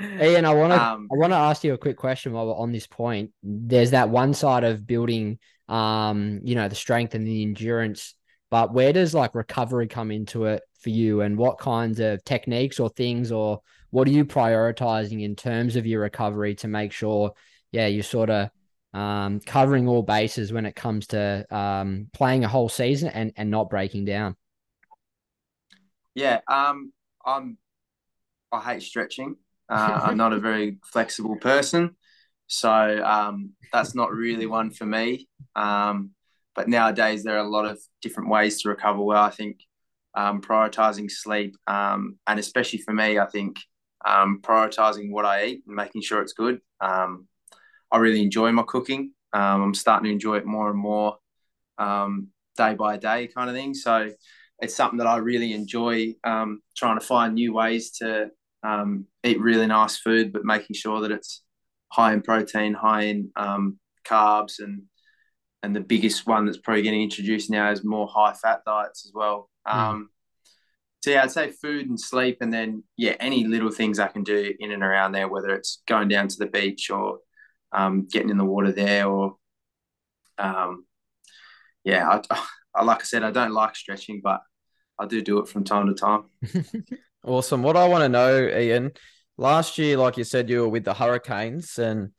Iain, 0.00 0.44
I 0.44 0.54
want 0.54 0.72
to 0.72 0.82
um, 0.82 1.08
I 1.12 1.16
want 1.16 1.32
to 1.32 1.36
ask 1.36 1.62
you 1.64 1.74
a 1.74 1.78
quick 1.78 1.96
question 1.96 2.32
while 2.32 2.46
we're 2.46 2.56
on 2.56 2.72
this 2.72 2.86
point. 2.86 3.30
There's 3.42 3.92
that 3.92 4.08
one 4.08 4.34
side 4.34 4.64
of 4.64 4.86
building, 4.86 5.38
um, 5.68 6.40
you 6.42 6.54
know, 6.54 6.68
the 6.68 6.74
strength 6.74 7.14
and 7.14 7.26
the 7.26 7.42
endurance, 7.42 8.14
but 8.52 8.74
where 8.74 8.92
does 8.92 9.14
like 9.14 9.34
recovery 9.34 9.88
come 9.88 10.10
into 10.10 10.44
it 10.44 10.62
for 10.78 10.90
you, 10.90 11.22
and 11.22 11.38
what 11.38 11.56
kinds 11.56 12.00
of 12.00 12.22
techniques 12.22 12.78
or 12.78 12.90
things, 12.90 13.32
or 13.32 13.62
what 13.88 14.06
are 14.06 14.10
you 14.10 14.26
prioritizing 14.26 15.22
in 15.22 15.34
terms 15.34 15.74
of 15.74 15.86
your 15.86 16.02
recovery 16.02 16.54
to 16.56 16.68
make 16.68 16.92
sure, 16.92 17.32
yeah, 17.70 17.86
you're 17.86 18.02
sort 18.02 18.28
of 18.28 18.50
um, 18.92 19.40
covering 19.40 19.88
all 19.88 20.02
bases 20.02 20.52
when 20.52 20.66
it 20.66 20.76
comes 20.76 21.06
to 21.06 21.46
um, 21.50 22.08
playing 22.12 22.44
a 22.44 22.48
whole 22.48 22.68
season 22.68 23.08
and 23.08 23.32
and 23.36 23.50
not 23.50 23.70
breaking 23.70 24.04
down. 24.04 24.36
Yeah, 26.14 26.40
um, 26.46 26.92
I'm. 27.24 27.56
I 28.52 28.60
hate 28.60 28.82
stretching. 28.82 29.36
Uh, 29.66 29.98
I'm 30.02 30.18
not 30.18 30.34
a 30.34 30.38
very 30.38 30.76
flexible 30.84 31.36
person, 31.36 31.96
so 32.48 32.70
um, 32.70 33.52
that's 33.72 33.94
not 33.94 34.12
really 34.12 34.44
one 34.44 34.72
for 34.72 34.84
me. 34.84 35.26
Um, 35.56 36.10
but 36.54 36.68
nowadays 36.68 37.22
there 37.22 37.36
are 37.36 37.44
a 37.44 37.48
lot 37.48 37.64
of 37.64 37.80
different 38.02 38.30
ways 38.30 38.62
to 38.62 38.68
recover 38.68 39.02
well. 39.02 39.22
I 39.22 39.30
think 39.30 39.60
um, 40.14 40.40
prioritizing 40.42 41.10
sleep, 41.10 41.56
um, 41.66 42.18
and 42.26 42.38
especially 42.38 42.80
for 42.80 42.92
me, 42.92 43.18
I 43.18 43.26
think 43.26 43.58
um, 44.04 44.40
prioritizing 44.42 45.10
what 45.10 45.24
I 45.24 45.44
eat 45.44 45.62
and 45.66 45.76
making 45.76 46.02
sure 46.02 46.20
it's 46.20 46.34
good. 46.34 46.60
Um, 46.80 47.26
I 47.90 47.98
really 47.98 48.22
enjoy 48.22 48.52
my 48.52 48.64
cooking. 48.66 49.12
Um, 49.32 49.62
I'm 49.62 49.74
starting 49.74 50.04
to 50.06 50.12
enjoy 50.12 50.36
it 50.36 50.46
more 50.46 50.68
and 50.68 50.78
more 50.78 51.16
um, 51.78 52.28
day 52.56 52.74
by 52.74 52.96
day, 52.98 53.28
kind 53.28 53.48
of 53.48 53.56
thing. 53.56 53.74
So 53.74 54.10
it's 54.60 54.74
something 54.74 54.98
that 54.98 55.06
I 55.06 55.16
really 55.16 55.54
enjoy 55.54 56.14
trying 56.24 56.98
to 56.98 57.00
find 57.00 57.34
new 57.34 57.52
ways 57.54 57.92
to 57.98 58.30
eat 59.24 59.40
really 59.40 59.66
nice 59.66 59.96
food, 59.96 60.32
but 60.32 60.44
making 60.44 60.74
sure 60.74 61.00
that 61.00 61.10
it's 61.10 61.42
high 61.90 62.12
in 62.12 62.22
protein, 62.22 62.74
high 62.74 63.02
in 63.02 63.30
carbs, 64.04 64.58
and 64.58 64.82
and 65.62 65.74
the 65.74 65.80
biggest 65.80 66.26
one 66.26 66.44
that's 66.44 66.58
probably 66.58 66.82
getting 66.82 67.02
introduced 67.02 67.50
now 67.50 67.70
is 67.70 67.84
more 67.84 68.08
high 68.08 68.32
fat 68.32 68.62
diets 68.66 69.06
as 69.06 69.12
well. 69.14 69.48
Mm. 69.66 70.06
So 71.02 71.10
yeah, 71.10 71.22
I'd 71.22 71.32
say 71.32 71.50
food 71.50 71.88
and 71.88 71.98
sleep, 71.98 72.38
and 72.40 72.52
then 72.52 72.84
yeah, 72.96 73.16
any 73.18 73.44
little 73.44 73.70
things 73.70 73.98
I 73.98 74.08
can 74.08 74.22
do 74.22 74.54
in 74.58 74.70
and 74.70 74.82
around 74.82 75.12
there, 75.12 75.28
whether 75.28 75.50
it's 75.50 75.82
going 75.86 76.08
down 76.08 76.28
to 76.28 76.38
the 76.38 76.46
beach 76.46 76.90
or 76.90 77.18
um, 77.72 78.06
getting 78.10 78.30
in 78.30 78.38
the 78.38 78.44
water 78.44 78.70
there, 78.70 79.08
or 79.08 79.36
um, 80.38 80.84
yeah, 81.84 82.20
I, 82.30 82.38
I, 82.74 82.84
like 82.84 83.00
I 83.00 83.04
said, 83.04 83.24
I 83.24 83.30
don't 83.30 83.52
like 83.52 83.74
stretching, 83.74 84.20
but 84.22 84.42
I 84.98 85.06
do 85.06 85.22
do 85.22 85.38
it 85.40 85.48
from 85.48 85.64
time 85.64 85.88
to 85.88 85.94
time. 85.94 86.24
awesome. 87.24 87.62
What 87.62 87.76
I 87.76 87.88
want 87.88 88.02
to 88.02 88.08
know, 88.08 88.36
Iain, 88.46 88.92
last 89.36 89.78
year, 89.78 89.96
like 89.96 90.16
you 90.16 90.24
said, 90.24 90.48
you 90.48 90.60
were 90.60 90.68
with 90.68 90.84
the 90.84 90.94
Hurricanes 90.94 91.78
and 91.78 92.10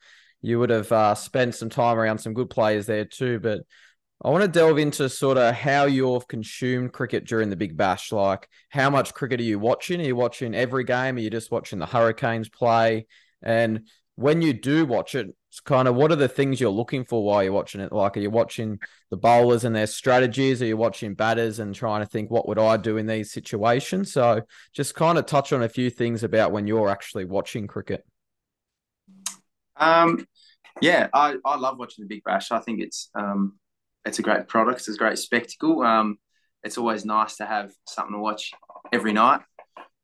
you 0.44 0.58
would 0.58 0.68
have 0.68 0.92
uh, 0.92 1.14
spent 1.14 1.54
some 1.54 1.70
time 1.70 1.98
around 1.98 2.18
some 2.18 2.34
good 2.34 2.50
players 2.50 2.84
there 2.84 3.06
too. 3.06 3.40
But 3.40 3.60
I 4.22 4.28
want 4.28 4.42
to 4.42 4.48
delve 4.48 4.78
into 4.78 5.08
sort 5.08 5.38
of 5.38 5.54
how 5.54 5.86
you've 5.86 6.28
consumed 6.28 6.92
cricket 6.92 7.24
during 7.24 7.48
the 7.48 7.56
Big 7.56 7.78
Bash. 7.78 8.12
Like, 8.12 8.46
how 8.68 8.90
much 8.90 9.14
cricket 9.14 9.40
are 9.40 9.44
you 9.44 9.58
watching? 9.58 10.02
Are 10.02 10.04
you 10.04 10.16
watching 10.16 10.54
every 10.54 10.84
game? 10.84 11.16
Are 11.16 11.20
you 11.20 11.30
just 11.30 11.50
watching 11.50 11.78
the 11.78 11.86
Hurricanes 11.86 12.50
play? 12.50 13.06
And 13.42 13.88
when 14.16 14.42
you 14.42 14.52
do 14.52 14.84
watch 14.84 15.14
it, 15.14 15.34
it's 15.48 15.60
kind 15.60 15.88
of 15.88 15.94
what 15.94 16.12
are 16.12 16.16
the 16.16 16.28
things 16.28 16.60
you're 16.60 16.70
looking 16.70 17.04
for 17.04 17.24
while 17.24 17.42
you're 17.42 17.52
watching 17.52 17.80
it? 17.80 17.90
Like, 17.90 18.18
are 18.18 18.20
you 18.20 18.30
watching 18.30 18.80
the 19.10 19.16
bowlers 19.16 19.64
and 19.64 19.74
their 19.74 19.86
strategies? 19.86 20.60
Are 20.60 20.66
you 20.66 20.76
watching 20.76 21.14
batters 21.14 21.58
and 21.58 21.74
trying 21.74 22.02
to 22.02 22.06
think, 22.06 22.30
what 22.30 22.46
would 22.48 22.58
I 22.58 22.76
do 22.76 22.98
in 22.98 23.06
these 23.06 23.32
situations? 23.32 24.12
So, 24.12 24.42
just 24.74 24.94
kind 24.94 25.16
of 25.16 25.24
touch 25.24 25.54
on 25.54 25.62
a 25.62 25.70
few 25.70 25.88
things 25.88 26.22
about 26.22 26.52
when 26.52 26.66
you're 26.66 26.90
actually 26.90 27.24
watching 27.24 27.66
cricket. 27.66 28.04
Um, 29.76 30.26
yeah, 30.80 31.08
I, 31.12 31.36
I 31.44 31.56
love 31.56 31.78
watching 31.78 32.04
the 32.04 32.08
Big 32.08 32.24
Bash. 32.24 32.50
I 32.50 32.60
think 32.60 32.80
it's 32.80 33.10
um, 33.14 33.58
it's 34.04 34.18
a 34.18 34.22
great 34.22 34.48
product. 34.48 34.80
It's 34.80 34.88
a 34.88 34.96
great 34.96 35.18
spectacle. 35.18 35.82
Um, 35.82 36.18
it's 36.62 36.78
always 36.78 37.04
nice 37.04 37.36
to 37.36 37.46
have 37.46 37.72
something 37.86 38.14
to 38.14 38.20
watch 38.20 38.52
every 38.92 39.12
night. 39.12 39.40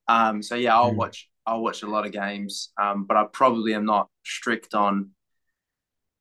Um, 0.09 0.42
so 0.42 0.54
yeah, 0.54 0.74
I'll 0.74 0.92
mm. 0.92 0.96
watch 0.96 1.28
I'll 1.46 1.62
watch 1.62 1.83
a 1.83 1.87
lot 1.88 2.06
of 2.06 2.12
games, 2.12 2.70
um, 2.80 3.04
but 3.06 3.16
I 3.16 3.24
probably 3.33 3.74
am 3.74 3.85
not 3.85 4.09
strict 4.24 4.74
on 4.74 5.11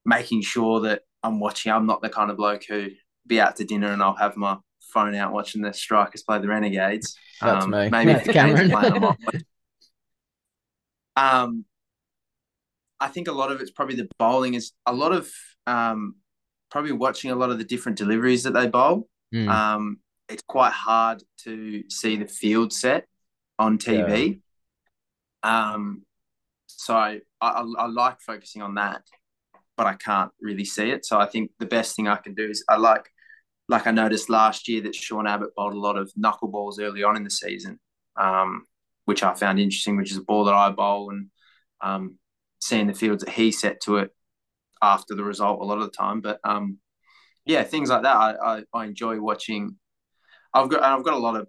making 0.05 0.41
sure 0.41 0.81
that 0.81 1.01
I'm 1.23 1.39
watching. 1.39 1.71
I'm 1.71 1.85
not 1.85 2.01
the 2.01 2.09
kind 2.09 2.31
of 2.31 2.37
bloke 2.37 2.63
who 2.67 2.87
be 3.27 3.39
out 3.39 3.57
to 3.57 3.65
dinner 3.65 3.91
and 3.91 4.01
I'll 4.01 4.15
have 4.15 4.37
my 4.37 4.57
phone 4.93 5.15
out 5.15 5.33
watching 5.33 5.61
the 5.61 5.73
strikers 5.73 6.23
play 6.23 6.39
the 6.39 6.47
Renegades. 6.47 7.15
That's 7.41 7.65
um, 7.65 7.71
me. 7.71 7.89
Maybe 7.89 8.13
That's 8.13 8.27
Cameron. 8.27 8.71
Playing, 8.71 9.03
um, 11.15 11.65
I 12.99 13.07
think 13.07 13.27
a 13.27 13.31
lot 13.31 13.51
of 13.51 13.61
it's 13.61 13.71
probably 13.71 13.95
the 13.95 14.09
bowling 14.17 14.53
is 14.53 14.73
a 14.85 14.93
lot 14.93 15.11
of 15.13 15.31
um, 15.67 16.15
probably 16.69 16.91
watching 16.91 17.31
a 17.31 17.35
lot 17.35 17.49
of 17.49 17.57
the 17.57 17.63
different 17.63 17.97
deliveries 17.97 18.43
that 18.43 18.53
they 18.53 18.67
bowl. 18.67 19.07
Mm. 19.33 19.47
Um, 19.47 19.97
it's 20.27 20.43
quite 20.47 20.73
hard 20.73 21.23
to 21.43 21.83
see 21.89 22.17
the 22.17 22.27
field 22.27 22.73
set 22.73 23.05
on 23.57 23.77
TV. 23.77 24.41
Yeah. 25.43 25.73
Um, 25.73 26.03
so 26.67 26.95
I, 26.95 27.19
I, 27.41 27.65
I 27.77 27.87
like 27.87 28.21
focusing 28.21 28.61
on 28.61 28.75
that 28.75 29.01
but 29.79 29.87
I 29.87 29.93
can't 29.93 30.29
really 30.41 30.65
see 30.65 30.89
it. 30.89 31.05
So 31.05 31.21
I 31.21 31.25
think 31.25 31.51
the 31.57 31.65
best 31.65 31.95
thing 31.95 32.09
I 32.09 32.17
can 32.17 32.33
do 32.33 32.49
is 32.49 32.65
I 32.67 32.75
like, 32.75 33.05
like 33.69 33.87
I 33.87 33.91
noticed 33.91 34.29
last 34.29 34.67
year 34.67 34.81
that 34.81 34.93
Sean 34.93 35.25
Abbott 35.25 35.55
bowled 35.55 35.73
a 35.73 35.79
lot 35.79 35.97
of 35.97 36.11
knuckleballs 36.21 36.81
early 36.81 37.01
on 37.01 37.15
in 37.15 37.23
the 37.23 37.29
season, 37.29 37.79
um, 38.19 38.65
which 39.05 39.23
I 39.23 39.33
found 39.35 39.57
interesting, 39.57 39.95
which 39.95 40.11
is 40.11 40.17
a 40.17 40.21
ball 40.21 40.43
that 40.43 40.53
I 40.53 40.69
bowl 40.71 41.11
and 41.11 41.27
um, 41.79 42.17
seeing 42.59 42.87
the 42.87 42.93
fields 42.93 43.23
that 43.23 43.33
he 43.33 43.51
set 43.51 43.81
to 43.81 43.97
it 43.97 44.11
after 44.81 45.15
the 45.15 45.23
result 45.23 45.61
a 45.61 45.65
lot 45.65 45.79
of 45.79 45.85
the 45.85 45.97
time. 45.97 46.21
But 46.21 46.39
um, 46.43 46.79
yeah, 47.45 47.63
things 47.63 47.89
like 47.89 48.03
that. 48.03 48.15
I, 48.15 48.35
I, 48.43 48.63
I 48.73 48.85
enjoy 48.85 49.19
watching. 49.19 49.75
I've 50.53 50.69
got 50.69 50.83
I've 50.83 51.03
got 51.03 51.13
a 51.13 51.17
lot 51.17 51.35
of 51.35 51.47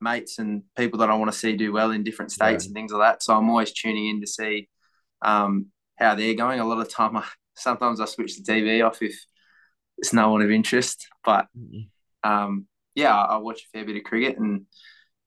mates 0.00 0.38
and 0.38 0.62
people 0.76 1.00
that 1.00 1.10
I 1.10 1.14
want 1.14 1.32
to 1.32 1.38
see 1.38 1.56
do 1.56 1.72
well 1.72 1.90
in 1.90 2.04
different 2.04 2.32
states 2.32 2.64
yeah. 2.64 2.68
and 2.68 2.74
things 2.74 2.92
like 2.92 3.02
that. 3.02 3.22
So 3.22 3.34
I'm 3.36 3.50
always 3.50 3.72
tuning 3.72 4.08
in 4.08 4.20
to 4.20 4.26
see 4.26 4.68
um, 5.22 5.66
how 5.96 6.14
they're 6.14 6.34
going. 6.34 6.60
A 6.60 6.66
lot 6.66 6.80
of 6.80 6.88
time, 6.88 7.16
I, 7.16 7.24
sometimes 7.56 8.00
I 8.00 8.04
switch 8.06 8.36
the 8.36 8.52
TV 8.52 8.86
off 8.86 9.02
if 9.02 9.18
it's 9.98 10.12
no 10.12 10.30
one 10.30 10.42
of 10.42 10.50
interest. 10.50 11.06
But 11.24 11.46
mm-hmm. 11.56 12.30
um, 12.30 12.66
yeah, 12.94 13.14
I, 13.14 13.36
I, 13.36 13.36
watch 13.38 13.62
a 13.62 13.76
fair 13.76 13.84
bit 13.84 13.96
of 13.96 14.04
cricket 14.04 14.38
and 14.38 14.66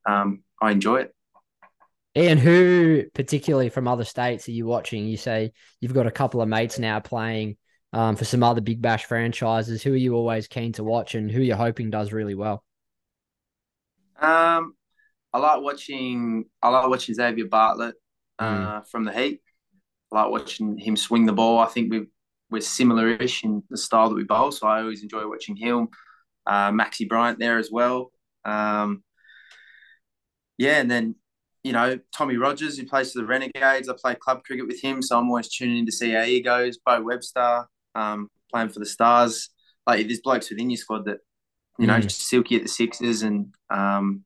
um, 0.07 0.43
I 0.61 0.71
enjoy 0.71 1.01
it. 1.01 1.15
Iain, 2.17 2.37
who 2.37 3.03
particularly 3.13 3.69
from 3.69 3.87
other 3.87 4.03
states 4.03 4.47
are 4.47 4.51
you 4.51 4.65
watching? 4.65 5.05
You 5.05 5.17
say 5.17 5.53
you've 5.79 5.93
got 5.93 6.07
a 6.07 6.11
couple 6.11 6.41
of 6.41 6.49
mates 6.49 6.77
now 6.77 6.99
playing 6.99 7.57
um, 7.93 8.15
for 8.15 8.25
some 8.25 8.43
other 8.43 8.61
Big 8.61 8.81
Bash 8.81 9.05
franchises. 9.05 9.81
Who 9.81 9.93
are 9.93 9.97
you 9.97 10.15
always 10.15 10.47
keen 10.47 10.73
to 10.73 10.83
watch, 10.83 11.15
and 11.15 11.31
who 11.31 11.41
you're 11.41 11.55
hoping 11.55 11.89
does 11.89 12.11
really 12.11 12.35
well? 12.35 12.63
Um, 14.19 14.75
I 15.33 15.39
like 15.39 15.61
watching. 15.61 16.45
I 16.61 16.69
like 16.69 16.89
watching 16.89 17.15
Xavier 17.15 17.45
Bartlett 17.45 17.95
uh, 18.39 18.81
mm. 18.81 18.87
from 18.87 19.05
the 19.05 19.13
Heat. 19.13 19.41
I 20.11 20.23
like 20.23 20.31
watching 20.31 20.77
him 20.77 20.97
swing 20.97 21.25
the 21.25 21.33
ball. 21.33 21.59
I 21.59 21.67
think 21.67 21.91
we 21.91 22.07
we're 22.49 22.61
similar-ish 22.61 23.45
in 23.45 23.63
the 23.69 23.77
style 23.77 24.09
that 24.09 24.15
we 24.15 24.25
bowl, 24.25 24.51
so 24.51 24.67
I 24.67 24.81
always 24.81 25.03
enjoy 25.03 25.25
watching 25.27 25.55
him. 25.55 25.87
Uh, 26.45 26.71
Maxi 26.71 27.07
Bryant 27.07 27.39
there 27.39 27.57
as 27.57 27.71
well. 27.71 28.11
Um, 28.43 29.03
yeah, 30.57 30.81
and 30.81 30.91
then 30.91 31.15
you 31.63 31.73
know, 31.73 31.99
Tommy 32.15 32.37
Rogers, 32.37 32.77
who 32.77 32.85
plays 32.85 33.13
for 33.13 33.19
the 33.19 33.25
Renegades. 33.25 33.87
I 33.87 33.93
play 33.93 34.15
club 34.15 34.43
cricket 34.43 34.67
with 34.67 34.81
him, 34.81 35.01
so 35.01 35.17
I'm 35.17 35.27
always 35.27 35.49
tuning 35.49 35.79
in 35.79 35.85
to 35.85 35.91
see 35.91 36.11
how 36.11 36.23
he 36.23 36.41
goes. 36.41 36.77
Beau 36.77 37.01
Webster, 37.01 37.65
um, 37.93 38.29
playing 38.51 38.69
for 38.69 38.79
the 38.79 38.85
Stars. 38.85 39.49
Like, 39.85 40.07
there's 40.07 40.21
blokes 40.21 40.49
within 40.49 40.69
your 40.69 40.77
squad 40.77 41.05
that, 41.05 41.19
you 41.77 41.87
know, 41.87 41.99
mm. 41.99 42.11
Silky 42.11 42.55
at 42.55 42.63
the 42.63 42.67
Sixers 42.67 43.21
and 43.21 43.53
um, 43.69 44.23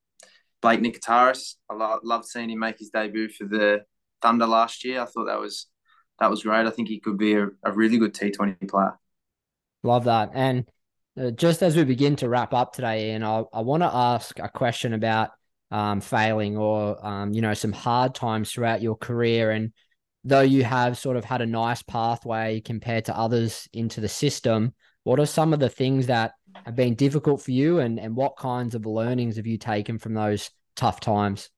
Blake 0.62 0.82
Nikitaras. 0.82 1.56
I 1.69 1.74
lo- 1.74 2.00
loved 2.04 2.26
seeing 2.26 2.50
him 2.50 2.60
make 2.60 2.80
his 2.80 2.89
debut 2.89 3.30
for 3.30 3.45
the 3.45 3.82
Thunder 4.21 4.48
last 4.48 4.86
year. 4.86 5.02
I 5.02 5.06
thought 5.06 5.26
that 5.26 5.39
was 5.39 5.67
that 6.19 6.30
was 6.30 6.43
great. 6.43 6.65
I 6.65 6.69
think 6.69 6.88
he 6.88 7.02
could 7.02 7.17
be 7.17 7.34
a, 7.34 7.48
a 7.63 7.74
really 7.74 7.98
good 7.98 8.13
T20 8.13 8.69
player. 8.69 8.98
Love 9.84 10.06
that. 10.06 10.32
And 10.34 10.65
uh, 11.19 11.32
just 11.32 11.62
as 11.62 11.76
we 11.76 11.84
begin 11.84 12.15
to 12.17 12.30
wrap 12.30 12.54
up 12.54 12.71
today, 12.71 13.12
Iain, 13.12 13.24
I, 13.24 13.43
I 13.54 13.62
want 13.62 13.84
to 13.84 13.93
ask 13.93 14.39
a 14.39 14.48
question 14.48 14.93
about– 14.93 15.32
um, 15.71 16.01
failing 16.01 16.58
or 16.58 17.04
um, 17.06 17.34
you 17.34 17.41
know 17.41 17.54
some 17.54 17.71
hard 17.71 18.15
times 18.15 18.51
throughout 18.51 18.82
your 18.82 18.95
career. 18.95 19.51
And 19.51 19.73
though 20.23 20.41
you 20.41 20.63
have 20.63 20.97
sort 20.97 21.17
of 21.17 21.25
had 21.25 21.41
a 21.41 21.45
nice 21.45 21.82
pathway 21.82 22.62
compared 22.62 23.06
to 23.06 23.17
others 23.17 23.67
into 23.73 24.01
the 24.01 24.08
system 24.08 24.73
what 25.06 25.19
are 25.19 25.25
some 25.28 25.54
of 25.54 25.60
the 25.60 25.69
things 25.69 26.08
that 26.08 26.34
have 26.65 26.75
been 26.75 26.95
difficult 26.95 27.39
for 27.39 27.51
you 27.51 27.80
and, 27.80 27.99
and 27.99 28.15
what 28.15 28.36
kinds 28.38 28.73
of 28.73 28.88
learnings 28.88 29.38
have 29.38 29.45
you 29.45 29.58
taken 29.58 29.99
from 29.99 30.15
those 30.15 30.49
tough 30.75 30.99
times? 30.99 31.51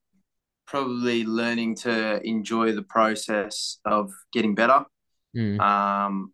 Probably 0.67 1.23
learning 1.23 1.75
to 1.77 2.21
enjoy 2.27 2.73
the 2.73 2.83
process 2.83 3.79
of 3.85 4.11
getting 4.31 4.53
better. 4.53 4.85
Mm. 5.35 5.59
um, 5.59 6.33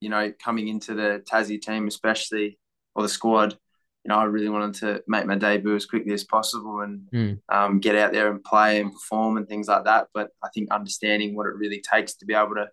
you 0.00 0.08
know 0.08 0.32
coming 0.42 0.68
into 0.68 0.94
the 0.94 1.22
tassie 1.30 1.60
team 1.60 1.88
especially 1.88 2.58
or 2.94 3.02
the 3.02 3.08
squad 3.08 3.58
you 4.04 4.10
know, 4.10 4.18
I 4.18 4.24
really 4.24 4.50
wanted 4.50 4.74
to 4.80 5.02
make 5.08 5.24
my 5.24 5.36
debut 5.36 5.74
as 5.74 5.86
quickly 5.86 6.12
as 6.12 6.24
possible 6.24 6.80
and 6.80 7.08
mm. 7.12 7.40
um, 7.48 7.80
get 7.80 7.96
out 7.96 8.12
there 8.12 8.30
and 8.30 8.44
play 8.44 8.80
and 8.80 8.92
perform 8.92 9.38
and 9.38 9.48
things 9.48 9.66
like 9.66 9.84
that. 9.84 10.08
But 10.12 10.28
I 10.42 10.48
think 10.52 10.70
understanding 10.70 11.34
what 11.34 11.46
it 11.46 11.54
really 11.54 11.80
takes 11.80 12.14
to 12.16 12.26
be 12.26 12.34
able 12.34 12.56
to 12.56 12.68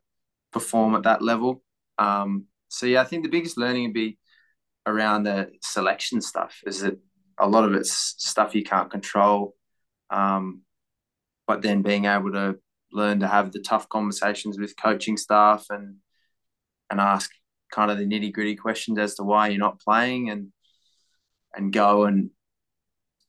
perform 0.51 0.93
at 0.95 1.03
that 1.03 1.21
level. 1.21 1.63
Um, 1.97 2.47
so 2.67 2.85
yeah, 2.85 3.01
I 3.01 3.05
think 3.05 3.23
the 3.23 3.29
biggest 3.29 3.57
learning 3.57 3.83
would 3.83 3.93
be 3.93 4.17
around 4.85 5.23
the 5.23 5.51
selection 5.61 6.21
stuff. 6.21 6.59
Is 6.65 6.81
that 6.81 6.99
a 7.39 7.47
lot 7.47 7.63
of 7.63 7.73
it's 7.75 8.15
stuff 8.17 8.53
you 8.53 8.63
can't 8.63 8.91
control, 8.91 9.55
um, 10.09 10.63
but 11.47 11.61
then 11.61 11.81
being 11.81 12.05
able 12.05 12.33
to 12.33 12.57
learn 12.91 13.21
to 13.21 13.27
have 13.27 13.53
the 13.53 13.59
tough 13.59 13.87
conversations 13.87 14.59
with 14.59 14.75
coaching 14.75 15.15
staff 15.15 15.65
and 15.69 15.97
and 16.89 16.99
ask 16.99 17.31
kind 17.71 17.89
of 17.89 17.97
the 17.97 18.05
nitty 18.05 18.33
gritty 18.33 18.57
questions 18.57 18.99
as 18.99 19.15
to 19.15 19.23
why 19.23 19.47
you're 19.47 19.57
not 19.57 19.79
playing 19.79 20.29
and 20.29 20.51
and 21.55 21.73
go 21.73 22.05
and 22.05 22.29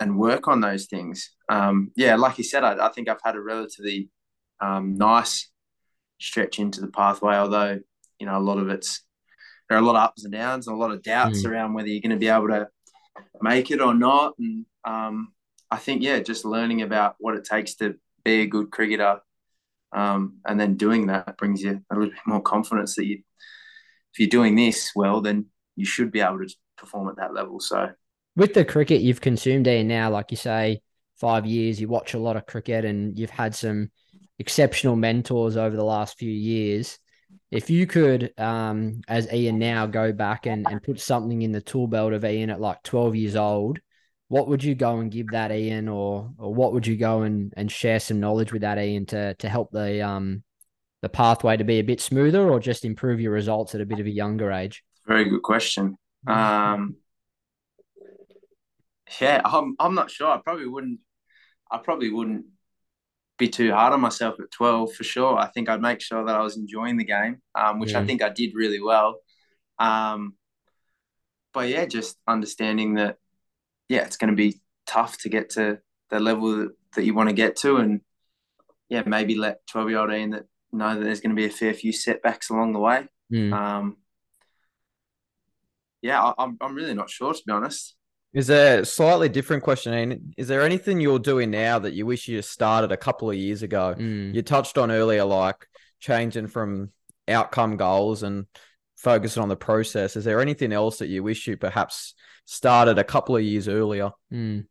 and 0.01 0.19
work 0.19 0.49
on 0.49 0.61
those 0.61 0.87
things. 0.87 1.31
Um, 1.49 1.93
yeah, 1.97 2.17
like 2.17 2.37
you 2.39 2.45
said, 2.45 2.65
I, 2.65 2.87
I, 2.87 2.89
think 2.91 3.09
I've 3.09 3.23
had 3.23 3.37
a 3.37 3.41
relatively 3.41 4.11
um, 4.61 4.97
nice 4.97 5.49
stretch 6.19 6.59
into 6.59 6.81
the 6.81 6.89
pathway, 6.89 7.37
although 7.37 7.79
you 8.19 8.27
know 8.27 8.37
a 8.37 8.41
lot 8.41 8.59
of 8.59 8.69
it's 8.69 9.03
there 9.69 9.79
are 9.79 9.83
a 9.83 9.85
lot 9.85 9.97
of 9.97 10.03
ups 10.03 10.25
and 10.25 10.33
downs 10.33 10.67
and 10.67 10.77
a 10.77 10.79
lot 10.79 10.91
of 10.91 11.03
doubts 11.03 11.45
mm. 11.45 11.51
around 11.51 11.73
whether 11.73 11.89
you're 11.89 12.03
going 12.03 12.11
to 12.11 12.17
be 12.17 12.29
able 12.29 12.49
to 12.49 12.69
make 13.41 13.71
it 13.71 13.81
or 13.81 13.95
not. 13.95 14.35
And 14.39 14.67
um, 14.85 15.33
I 15.71 15.77
think 15.77 16.03
yeah, 16.03 16.19
just 16.19 16.45
learning 16.45 16.83
about 16.83 17.17
what 17.19 17.37
it 17.37 17.45
takes 17.45 17.77
to 17.77 17.95
be 18.25 18.43
a 18.43 18.47
good 18.47 18.71
cricketer, 18.71 19.21
um, 19.93 20.39
and 20.47 20.59
then 20.59 20.77
doing 20.77 21.07
that 21.07 21.37
brings 21.37 21.63
you 21.63 21.81
a 21.91 21.95
little 21.95 22.11
bit 22.11 22.21
more 22.27 22.43
confidence 22.43 22.97
that 22.97 23.07
you, 23.07 23.23
if 24.13 24.19
you're 24.19 24.29
doing 24.29 24.57
this 24.57 24.91
well, 24.95 25.21
then 25.21 25.47
you 25.77 25.85
should 25.85 26.11
be 26.11 26.21
able 26.21 26.39
to 26.39 26.55
perform 26.77 27.09
at 27.09 27.17
that 27.17 27.35
level. 27.35 27.61
So 27.61 27.91
with 28.37 28.55
the 28.55 28.65
cricket 28.65 29.03
you've 29.03 29.21
consumed 29.21 29.69
Iain 29.69 29.89
now, 29.89 30.11
like 30.11 30.31
you 30.31 30.37
say, 30.37 30.81
five 31.17 31.47
years, 31.47 31.81
you 31.81 31.89
watch 31.89 32.15
a 32.15 32.19
lot 32.19 32.37
of 32.37 32.47
cricket 32.47 32.85
and 32.85 33.19
you've 33.19 33.31
had 33.31 33.55
some 33.55 33.91
exceptional 34.39 34.97
mentors 34.97 35.57
over 35.57 35.77
the 35.77 35.85
last 35.85 36.19
few 36.19 36.31
years. 36.31 36.99
If 37.51 37.69
you 37.69 37.87
could, 37.87 38.33
um, 38.39 39.03
as 39.09 39.29
Iain 39.29 39.59
now, 39.59 39.87
go 39.87 40.13
back 40.13 40.47
and, 40.47 40.67
and 40.69 40.83
put 40.83 40.99
something 41.01 41.43
in 41.43 41.53
the 41.53 41.61
tool 41.61 41.87
belt 41.87 42.15
of 42.15 42.25
Iain 42.25 42.51
at 42.51 42.61
like 42.61 42.83
12 42.83 43.15
years 43.15 43.37
old, 43.37 43.79
what 44.29 44.49
would 44.49 44.65
you 44.65 44.75
go 44.75 44.99
and 44.99 45.11
give 45.11 45.29
that 45.29 45.53
Iain 45.53 45.89
or 45.89 46.31
or 46.39 46.55
what 46.55 46.73
would 46.73 46.87
you 46.87 46.97
go 46.97 47.23
and, 47.23 47.53
and 47.55 47.71
share 47.71 48.01
some 48.01 48.19
knowledge 48.19 48.51
with 48.51 48.63
that 48.63 48.79
Iain 48.79 49.05
to 49.07 49.35
to 49.35 49.49
help 49.49 49.71
the 49.73 50.01
um 50.01 50.43
the 51.03 51.11
pathway 51.11 51.57
to 51.57 51.65
be 51.65 51.81
a 51.81 51.83
bit 51.83 52.01
smoother 52.01 52.49
or 52.49 52.59
just 52.59 52.87
improve 52.87 53.21
your 53.21 53.33
results 53.33 53.75
at 53.75 53.83
a 53.83 53.87
bit 53.87 54.01
of 54.01 54.07
a 54.07 54.11
younger 54.11 54.51
age? 54.51 54.83
Very 55.07 55.29
good 55.29 55.43
question. 55.43 55.99
Um, 56.27 56.97
yeah, 59.21 59.41
I'm 59.45 59.77
I'm 59.79 59.95
not 59.95 60.11
sure. 60.11 60.29
I 60.29 60.39
probably 60.39 60.67
wouldn't. 60.67 61.01
I 61.71 61.79
probably 61.79 62.11
wouldn't 62.11 62.47
be 63.39 63.49
too 63.49 63.73
hard 63.73 63.93
on 63.93 64.01
myself 64.01 64.39
at 64.41 64.51
12 64.51 64.95
for 64.95 65.05
sure. 65.05 65.37
I 65.37 65.49
think 65.49 65.69
I'd 65.69 65.81
make 65.81 66.01
sure 66.01 66.25
that 66.25 66.35
I 66.35 66.43
was 66.43 66.57
enjoying 66.57 66.97
the 66.97 67.05
game, 67.05 67.41
um, 67.55 67.81
which 67.81 67.93
yeah. 67.93 68.01
I 68.01 68.07
think 68.07 68.23
I 68.23 68.29
did 68.29 68.55
really 68.55 68.81
well. 68.81 69.17
Um, 69.79 70.35
but 71.53 71.69
yeah, 71.69 71.87
just 71.87 72.19
understanding 72.29 72.95
that, 72.95 73.17
yeah, 73.89 74.03
it's 74.05 74.17
going 74.17 74.31
to 74.31 74.37
be 74.37 74.61
tough 74.87 75.19
to 75.19 75.29
get 75.29 75.51
to 75.51 75.79
the 76.11 76.21
level 76.21 76.57
that, 76.57 76.71
that 76.95 77.05
you 77.05 77.15
want 77.15 77.31
to 77.31 77.35
get 77.35 77.57
to, 77.57 77.77
and 77.79 78.01
yeah, 78.89 79.03
maybe 79.07 79.35
let 79.35 79.67
12 79.67 79.91
year 79.91 79.99
old 79.99 80.11
Iain 80.11 80.31
that 80.31 80.45
know 80.73 80.95
that 80.95 81.05
there's 81.05 81.21
going 81.21 81.35
to 81.35 81.41
be 81.41 81.47
a 81.47 81.51
fair 81.51 81.75
few 81.75 81.93
setbacks 81.93 82.51
along 82.51 82.73
the 82.73 82.79
way. 82.79 83.09
Mm. 83.33 83.53
Um, 83.53 83.97
yeah, 86.01 86.23
I, 86.23 86.35
I'm 86.39 86.59
I'm 86.61 86.75
really 86.75 86.95
not 86.95 87.11
sure 87.11 87.33
to 87.33 87.43
be 87.47 87.53
honest. 87.53 87.97
Is 88.35 88.47
there 88.47 88.81
a 88.81 88.85
slightly 88.85 89.29
different 89.29 89.63
question? 89.63 89.93
Iain? 89.93 90.35
Is 90.39 90.49
there 90.49 90.63
anything 90.63 91.01
you're 91.01 91.19
doing 91.19 91.51
now 91.51 91.79
that 91.79 91.93
you 91.93 92.07
wish 92.07 92.29
you 92.29 92.41
started 92.41 92.91
a 92.91 92.97
couple 92.97 93.31
of 93.31 93.37
years 93.37 93.63
ago? 93.63 93.95
Mm. 93.97 94.35
You 94.35 94.43
touched 94.43 94.79
on 94.79 94.91
earlier, 94.91 95.25
like 95.25 95.67
changing 96.01 96.47
from 96.47 96.91
outcome 97.29 97.77
goals 97.77 98.23
and 98.23 98.47
focusing 98.97 99.43
on 99.43 99.51
the 99.51 99.57
process. 99.57 100.17
Is 100.17 100.25
there 100.25 100.41
anything 100.41 100.73
else 100.73 100.99
that 100.99 101.09
you 101.09 101.23
wish 101.23 101.47
you 101.47 101.59
perhaps 101.59 102.15
started 102.47 102.99
a 102.99 103.05
couple 103.05 103.37
of 103.37 103.43
years 103.43 103.69
earlier? 103.69 104.13
Mm. 104.33 104.67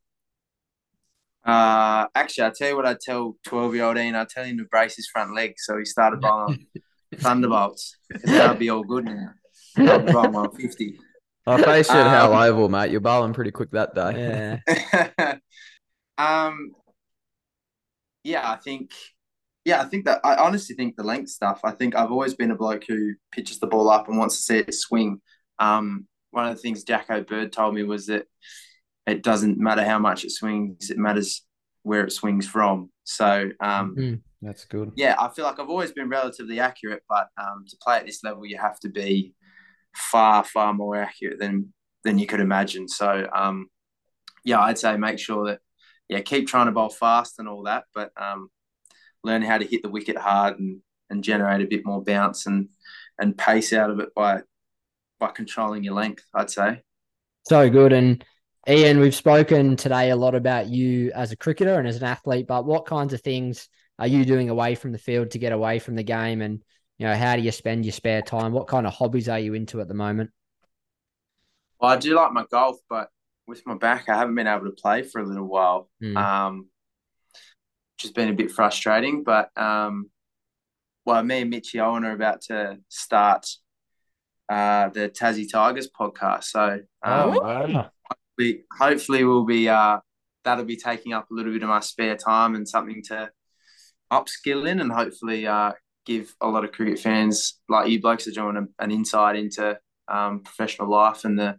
Uh, 1.46 2.08
actually, 2.16 2.46
I'll 2.46 2.54
tell 2.54 2.70
you 2.70 2.76
what 2.76 2.88
I 2.88 2.96
tell 3.00 3.38
12 3.46 3.76
year 3.76 3.86
old 3.86 3.98
Iain. 3.98 4.16
I 4.16 4.26
tell 4.26 4.44
him 4.44 4.58
to 4.58 4.66
brace 4.66 4.96
his 4.96 5.08
front 5.08 5.36
leg. 5.36 5.54
So 5.58 5.78
he 5.78 5.86
started 5.86 6.20
bowling 6.22 6.66
Thunderbolts. 7.16 7.96
That'll 8.24 8.56
be 8.56 8.70
all 8.70 8.84
good 8.84 9.06
now. 9.06 9.30
I'll 9.78 10.00
be 10.00 10.14
150. 10.14 10.98
I 11.52 11.64
faced 11.64 11.92
you 11.92 11.98
at 11.98 12.08
Howell 12.08 12.36
um, 12.36 12.44
Oval, 12.44 12.70
mate. 12.70 12.92
You're 12.92 13.02
bowling 13.02 13.34
pretty 13.34 13.52
quick 13.52 13.72
that 13.72 13.96
day. 13.96 14.60
Yeah. 14.68 15.36
um. 16.18 16.72
Yeah, 18.24 18.50
I 18.50 18.56
think. 18.58 18.92
Yeah, 19.64 19.82
I 19.82 19.86
think 19.86 20.06
that 20.06 20.22
I 20.24 20.36
honestly 20.36 20.76
think 20.76 20.96
the 20.96 21.04
length 21.04 21.30
stuff. 21.30 21.62
I 21.64 21.72
think 21.72 21.96
I've 21.96 22.12
always 22.12 22.34
been 22.34 22.52
a 22.52 22.56
bloke 22.56 22.84
who 22.88 23.14
pitches 23.32 23.60
the 23.60 23.68
ball 23.68 23.90
up 23.90 24.08
and 24.08 24.18
wants 24.18 24.38
to 24.38 24.44
see 24.44 24.58
it 24.58 24.74
swing. 24.74 25.22
Um, 25.60 26.08
one 26.32 26.48
of 26.48 26.56
the 26.56 26.62
things 26.62 26.84
Jacko 26.84 27.24
Bird 27.24 27.52
told 27.52 27.76
me 27.76 27.84
was 27.84 28.08
that 28.08 28.26
it 29.06 29.22
doesn't 29.22 29.60
matter 29.60 29.84
how 29.84 30.00
much 30.00 30.24
it 30.24 30.32
swings; 30.32 30.90
it 30.90 30.98
matters 30.98 31.46
where 31.84 32.04
it 32.06 32.12
swings 32.12 32.48
from. 32.48 32.90
So, 33.04 33.52
um, 33.60 33.96
mm, 33.96 34.22
that's 34.42 34.66
good. 34.66 34.94
Yeah, 34.96 35.16
I 35.20 35.30
feel 35.30 35.46
like 35.46 35.60
I've 35.60 35.70
always 35.70 35.92
been 35.92 36.10
relatively 36.10 36.60
accurate, 36.60 37.04
but 37.08 37.28
um, 37.38 37.66
to 37.68 37.78
play 37.84 37.98
at 37.98 38.06
this 38.06 38.24
level, 38.24 38.46
you 38.46 38.58
have 38.58 38.80
to 38.80 38.90
be 38.90 39.34
far 39.94 40.44
far 40.44 40.74
more 40.74 40.96
accurate 40.96 41.40
than 41.40 41.74
than 42.04 42.18
you 42.18 42.26
could 42.26 42.40
imagine. 42.40 42.88
So 42.88 43.28
um, 43.34 43.68
yeah, 44.44 44.60
I'd 44.60 44.80
say 44.80 44.98
make 44.98 45.20
sure 45.20 45.48
that 45.48 45.60
yeah 46.10 46.22
keep 46.22 46.48
trying 46.48 46.68
to 46.68 46.72
bowl 46.72 46.90
fast 46.90 47.40
and 47.40 47.48
all 47.48 47.64
that, 47.64 47.86
but 47.94 48.12
um, 48.18 48.50
learn 49.24 49.42
how 49.42 49.58
to 49.58 49.66
hit 49.66 49.82
the 49.84 49.90
wicket 49.90 50.18
hard 50.18 50.60
and 50.60 50.82
and 51.10 51.24
generate 51.24 51.62
a 51.62 51.68
bit 51.68 51.86
more 51.86 52.04
bounce 52.04 52.46
and 52.46 52.70
and 53.20 53.38
pace 53.38 53.74
out 53.74 53.90
of 53.90 54.00
it 54.00 54.10
by 54.16 54.42
by 55.20 55.28
controlling 55.28 55.84
your 55.84 55.94
length. 55.94 56.26
I'd 56.34 56.50
say. 56.50 56.82
So 57.48 57.70
good. 57.70 57.94
And 57.94 58.24
Iain, 58.68 59.00
we've 59.00 59.16
spoken 59.16 59.76
today 59.76 60.12
a 60.12 60.16
lot 60.16 60.36
about 60.36 60.68
you 60.68 61.12
as 61.14 61.32
a 61.32 61.38
cricketer 61.38 61.80
and 61.80 61.88
as 61.88 61.98
an 61.98 62.04
athlete, 62.04 62.46
but 62.48 62.66
what 62.66 62.86
kinds 62.86 63.14
of 63.14 63.22
things 63.22 63.68
are 63.98 64.08
you 64.08 64.26
doing 64.26 64.50
away 64.50 64.76
from 64.76 64.92
the 64.92 65.00
field 65.00 65.32
to 65.32 65.40
get 65.40 65.52
away 65.52 65.80
from 65.80 65.96
the 65.96 66.04
game? 66.04 66.42
And, 66.42 66.64
you 67.02 67.08
know, 67.08 67.16
how 67.16 67.36
do 67.36 67.42
you 67.42 67.52
spend 67.52 67.84
your 67.84 67.94
spare 67.94 68.22
time? 68.22 68.52
What 68.52 68.68
kind 68.68 68.86
of 68.86 68.94
hobbies 68.94 69.28
are 69.28 69.40
you 69.40 69.56
into 69.56 69.82
at 69.82 69.88
the 69.88 69.96
moment? 69.96 70.30
Well, 71.80 71.90
I 71.90 71.98
do 71.98 72.14
like 72.14 72.32
my 72.32 72.46
golf, 72.52 72.78
but 72.88 73.10
with 73.48 73.66
my 73.66 73.74
back, 73.74 74.08
I 74.08 74.20
haven't 74.20 74.36
been 74.36 74.46
able 74.46 74.66
to 74.66 74.72
play 74.72 75.02
for 75.02 75.20
a 75.20 75.26
little 75.26 75.48
while. 75.48 75.90
Mm. 76.00 76.16
Um, 76.16 76.68
just 77.98 78.14
been 78.14 78.30
a 78.30 78.34
bit 78.34 78.52
frustrating, 78.52 79.24
but 79.24 79.50
um, 79.58 80.12
well, 81.04 81.24
me 81.24 81.42
and 81.42 81.50
Mitchy 81.50 81.80
Owen 81.80 82.06
are 82.06 82.12
about 82.12 82.42
to 82.50 82.78
start 82.88 83.48
uh, 84.48 84.90
the 84.90 85.10
Tassie 85.10 85.52
Tigers 85.52 85.90
podcast. 85.90 86.44
So 86.44 86.62
um, 86.62 86.82
oh, 87.02 87.40
wow. 87.42 87.90
hopefully, 88.38 88.64
hopefully 88.78 89.24
we'll 89.24 89.46
be 89.46 89.68
uh, 89.68 89.98
that'll 90.44 90.66
be 90.66 90.78
taking 90.78 91.14
up 91.14 91.32
a 91.32 91.34
little 91.34 91.52
bit 91.52 91.64
of 91.64 91.70
my 91.70 91.80
spare 91.80 92.16
time 92.16 92.54
and 92.54 92.70
something 92.70 93.02
to 93.08 93.32
upskill 94.14 94.70
in, 94.70 94.80
and 94.80 94.92
hopefully 94.92 95.48
uh, 95.48 95.72
give 96.06 96.34
a 96.42 96.48
lot 96.48 96.64
of 96.64 96.72
cricket 96.72 97.00
fans 97.00 97.60
like 97.70 97.90
you 97.90 98.02
blokes 98.02 98.28
are 98.28 98.32
doing 98.32 98.68
an 98.80 98.92
insight 98.92 99.36
into 99.36 99.78
um, 100.08 100.42
professional 100.42 100.90
life 100.90 101.26
and 101.26 101.38
the, 101.38 101.58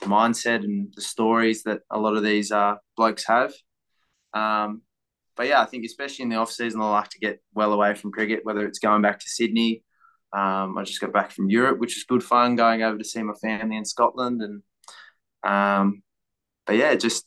the, 0.00 0.06
mindset 0.06 0.64
and 0.64 0.92
the 0.96 1.02
stories 1.02 1.62
that 1.64 1.80
a 1.90 1.98
lot 1.98 2.16
of 2.16 2.22
these 2.22 2.50
uh, 2.50 2.74
blokes 2.96 3.26
have. 3.26 3.52
Um, 4.32 4.82
but 5.36 5.46
yeah, 5.46 5.60
I 5.60 5.66
think 5.66 5.84
especially 5.84 6.24
in 6.24 6.28
the 6.28 6.36
off 6.36 6.50
season, 6.50 6.80
I 6.80 6.90
like 6.90 7.10
to 7.10 7.18
get 7.18 7.42
well 7.54 7.72
away 7.72 7.94
from 7.94 8.12
cricket, 8.12 8.40
whether 8.44 8.66
it's 8.66 8.78
going 8.78 9.02
back 9.02 9.20
to 9.20 9.28
Sydney 9.28 9.82
um, 10.34 10.76
I 10.76 10.82
just 10.82 11.00
got 11.00 11.12
back 11.12 11.30
from 11.30 11.48
Europe, 11.48 11.78
which 11.78 11.94
was 11.94 12.04
good 12.04 12.24
fun, 12.24 12.56
going 12.56 12.82
over 12.82 12.98
to 12.98 13.04
see 13.04 13.22
my 13.22 13.34
family 13.34 13.76
in 13.76 13.84
Scotland, 13.84 14.42
and 14.42 14.62
um, 15.44 16.02
but 16.66 16.76
yeah, 16.76 16.96
just 16.96 17.24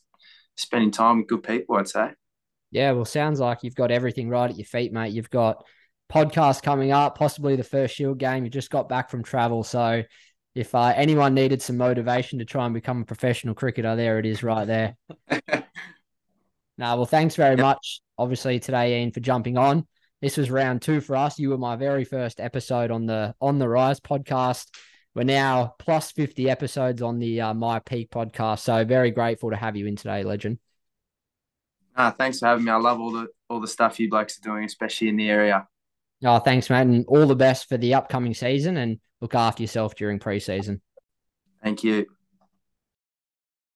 spending 0.56 0.90
time 0.90 1.18
with 1.18 1.28
good 1.28 1.42
people. 1.42 1.76
I'd 1.76 1.88
say. 1.88 2.10
Yeah, 2.70 2.92
well, 2.92 3.06
sounds 3.06 3.40
like 3.40 3.62
you've 3.62 3.74
got 3.74 3.90
everything 3.90 4.28
right 4.28 4.50
at 4.50 4.58
your 4.58 4.66
feet, 4.66 4.92
mate. 4.92 5.14
You've 5.14 5.30
got 5.30 5.64
podcast 6.12 6.62
coming 6.62 6.92
up, 6.92 7.16
possibly 7.16 7.56
the 7.56 7.64
first 7.64 7.94
Shield 7.94 8.18
game. 8.18 8.44
You 8.44 8.50
just 8.50 8.70
got 8.70 8.88
back 8.88 9.10
from 9.10 9.22
travel, 9.22 9.62
so 9.62 10.02
if 10.54 10.74
uh, 10.74 10.92
anyone 10.96 11.34
needed 11.34 11.62
some 11.62 11.76
motivation 11.76 12.38
to 12.40 12.44
try 12.44 12.64
and 12.64 12.74
become 12.74 13.02
a 13.02 13.04
professional 13.04 13.54
cricketer, 13.54 13.94
there 13.94 14.18
it 14.18 14.26
is, 14.26 14.42
right 14.42 14.66
there. 14.66 14.96
now, 16.78 16.96
well, 16.96 17.06
thanks 17.06 17.36
very 17.36 17.56
yep. 17.56 17.60
much, 17.60 18.00
obviously 18.16 18.58
today, 18.58 18.94
Iain, 18.94 19.12
for 19.12 19.20
jumping 19.20 19.56
on. 19.56 19.86
This 20.20 20.36
was 20.36 20.50
round 20.50 20.82
two 20.82 21.00
for 21.00 21.14
us. 21.14 21.38
You 21.38 21.50
were 21.50 21.58
my 21.58 21.76
very 21.76 22.04
first 22.04 22.40
episode 22.40 22.90
on 22.90 23.06
the 23.06 23.34
On 23.40 23.58
the 23.58 23.68
Rise 23.68 24.00
podcast. 24.00 24.66
We're 25.14 25.22
now 25.22 25.74
plus 25.78 26.10
50 26.12 26.50
episodes 26.50 27.02
on 27.02 27.18
the 27.18 27.40
uh, 27.40 27.54
myPEAC 27.54 28.08
podcast. 28.08 28.60
So 28.60 28.84
very 28.84 29.10
grateful 29.10 29.50
to 29.50 29.56
have 29.56 29.76
you 29.76 29.86
in 29.86 29.96
today, 29.96 30.24
legend. 30.24 30.58
Ah, 31.96 32.10
thanks 32.10 32.40
for 32.40 32.46
having 32.46 32.64
me. 32.64 32.70
I 32.70 32.76
love 32.76 33.00
all 33.00 33.12
the 33.12 33.28
all 33.48 33.60
the 33.60 33.68
stuff 33.68 33.98
you 33.98 34.08
blokes 34.08 34.38
are 34.38 34.42
doing, 34.42 34.64
especially 34.64 35.08
in 35.08 35.16
the 35.16 35.28
area. 35.28 35.66
Oh, 36.24 36.38
thanks, 36.38 36.68
man. 36.68 36.92
And 36.92 37.04
all 37.06 37.26
the 37.26 37.36
best 37.36 37.68
for 37.68 37.76
the 37.76 37.94
upcoming 37.94 38.34
season 38.34 38.76
and 38.76 38.98
look 39.20 39.34
after 39.34 39.62
yourself 39.62 39.94
during 39.94 40.18
preseason. 40.18 40.80
Thank 41.62 41.84
you. 41.84 42.06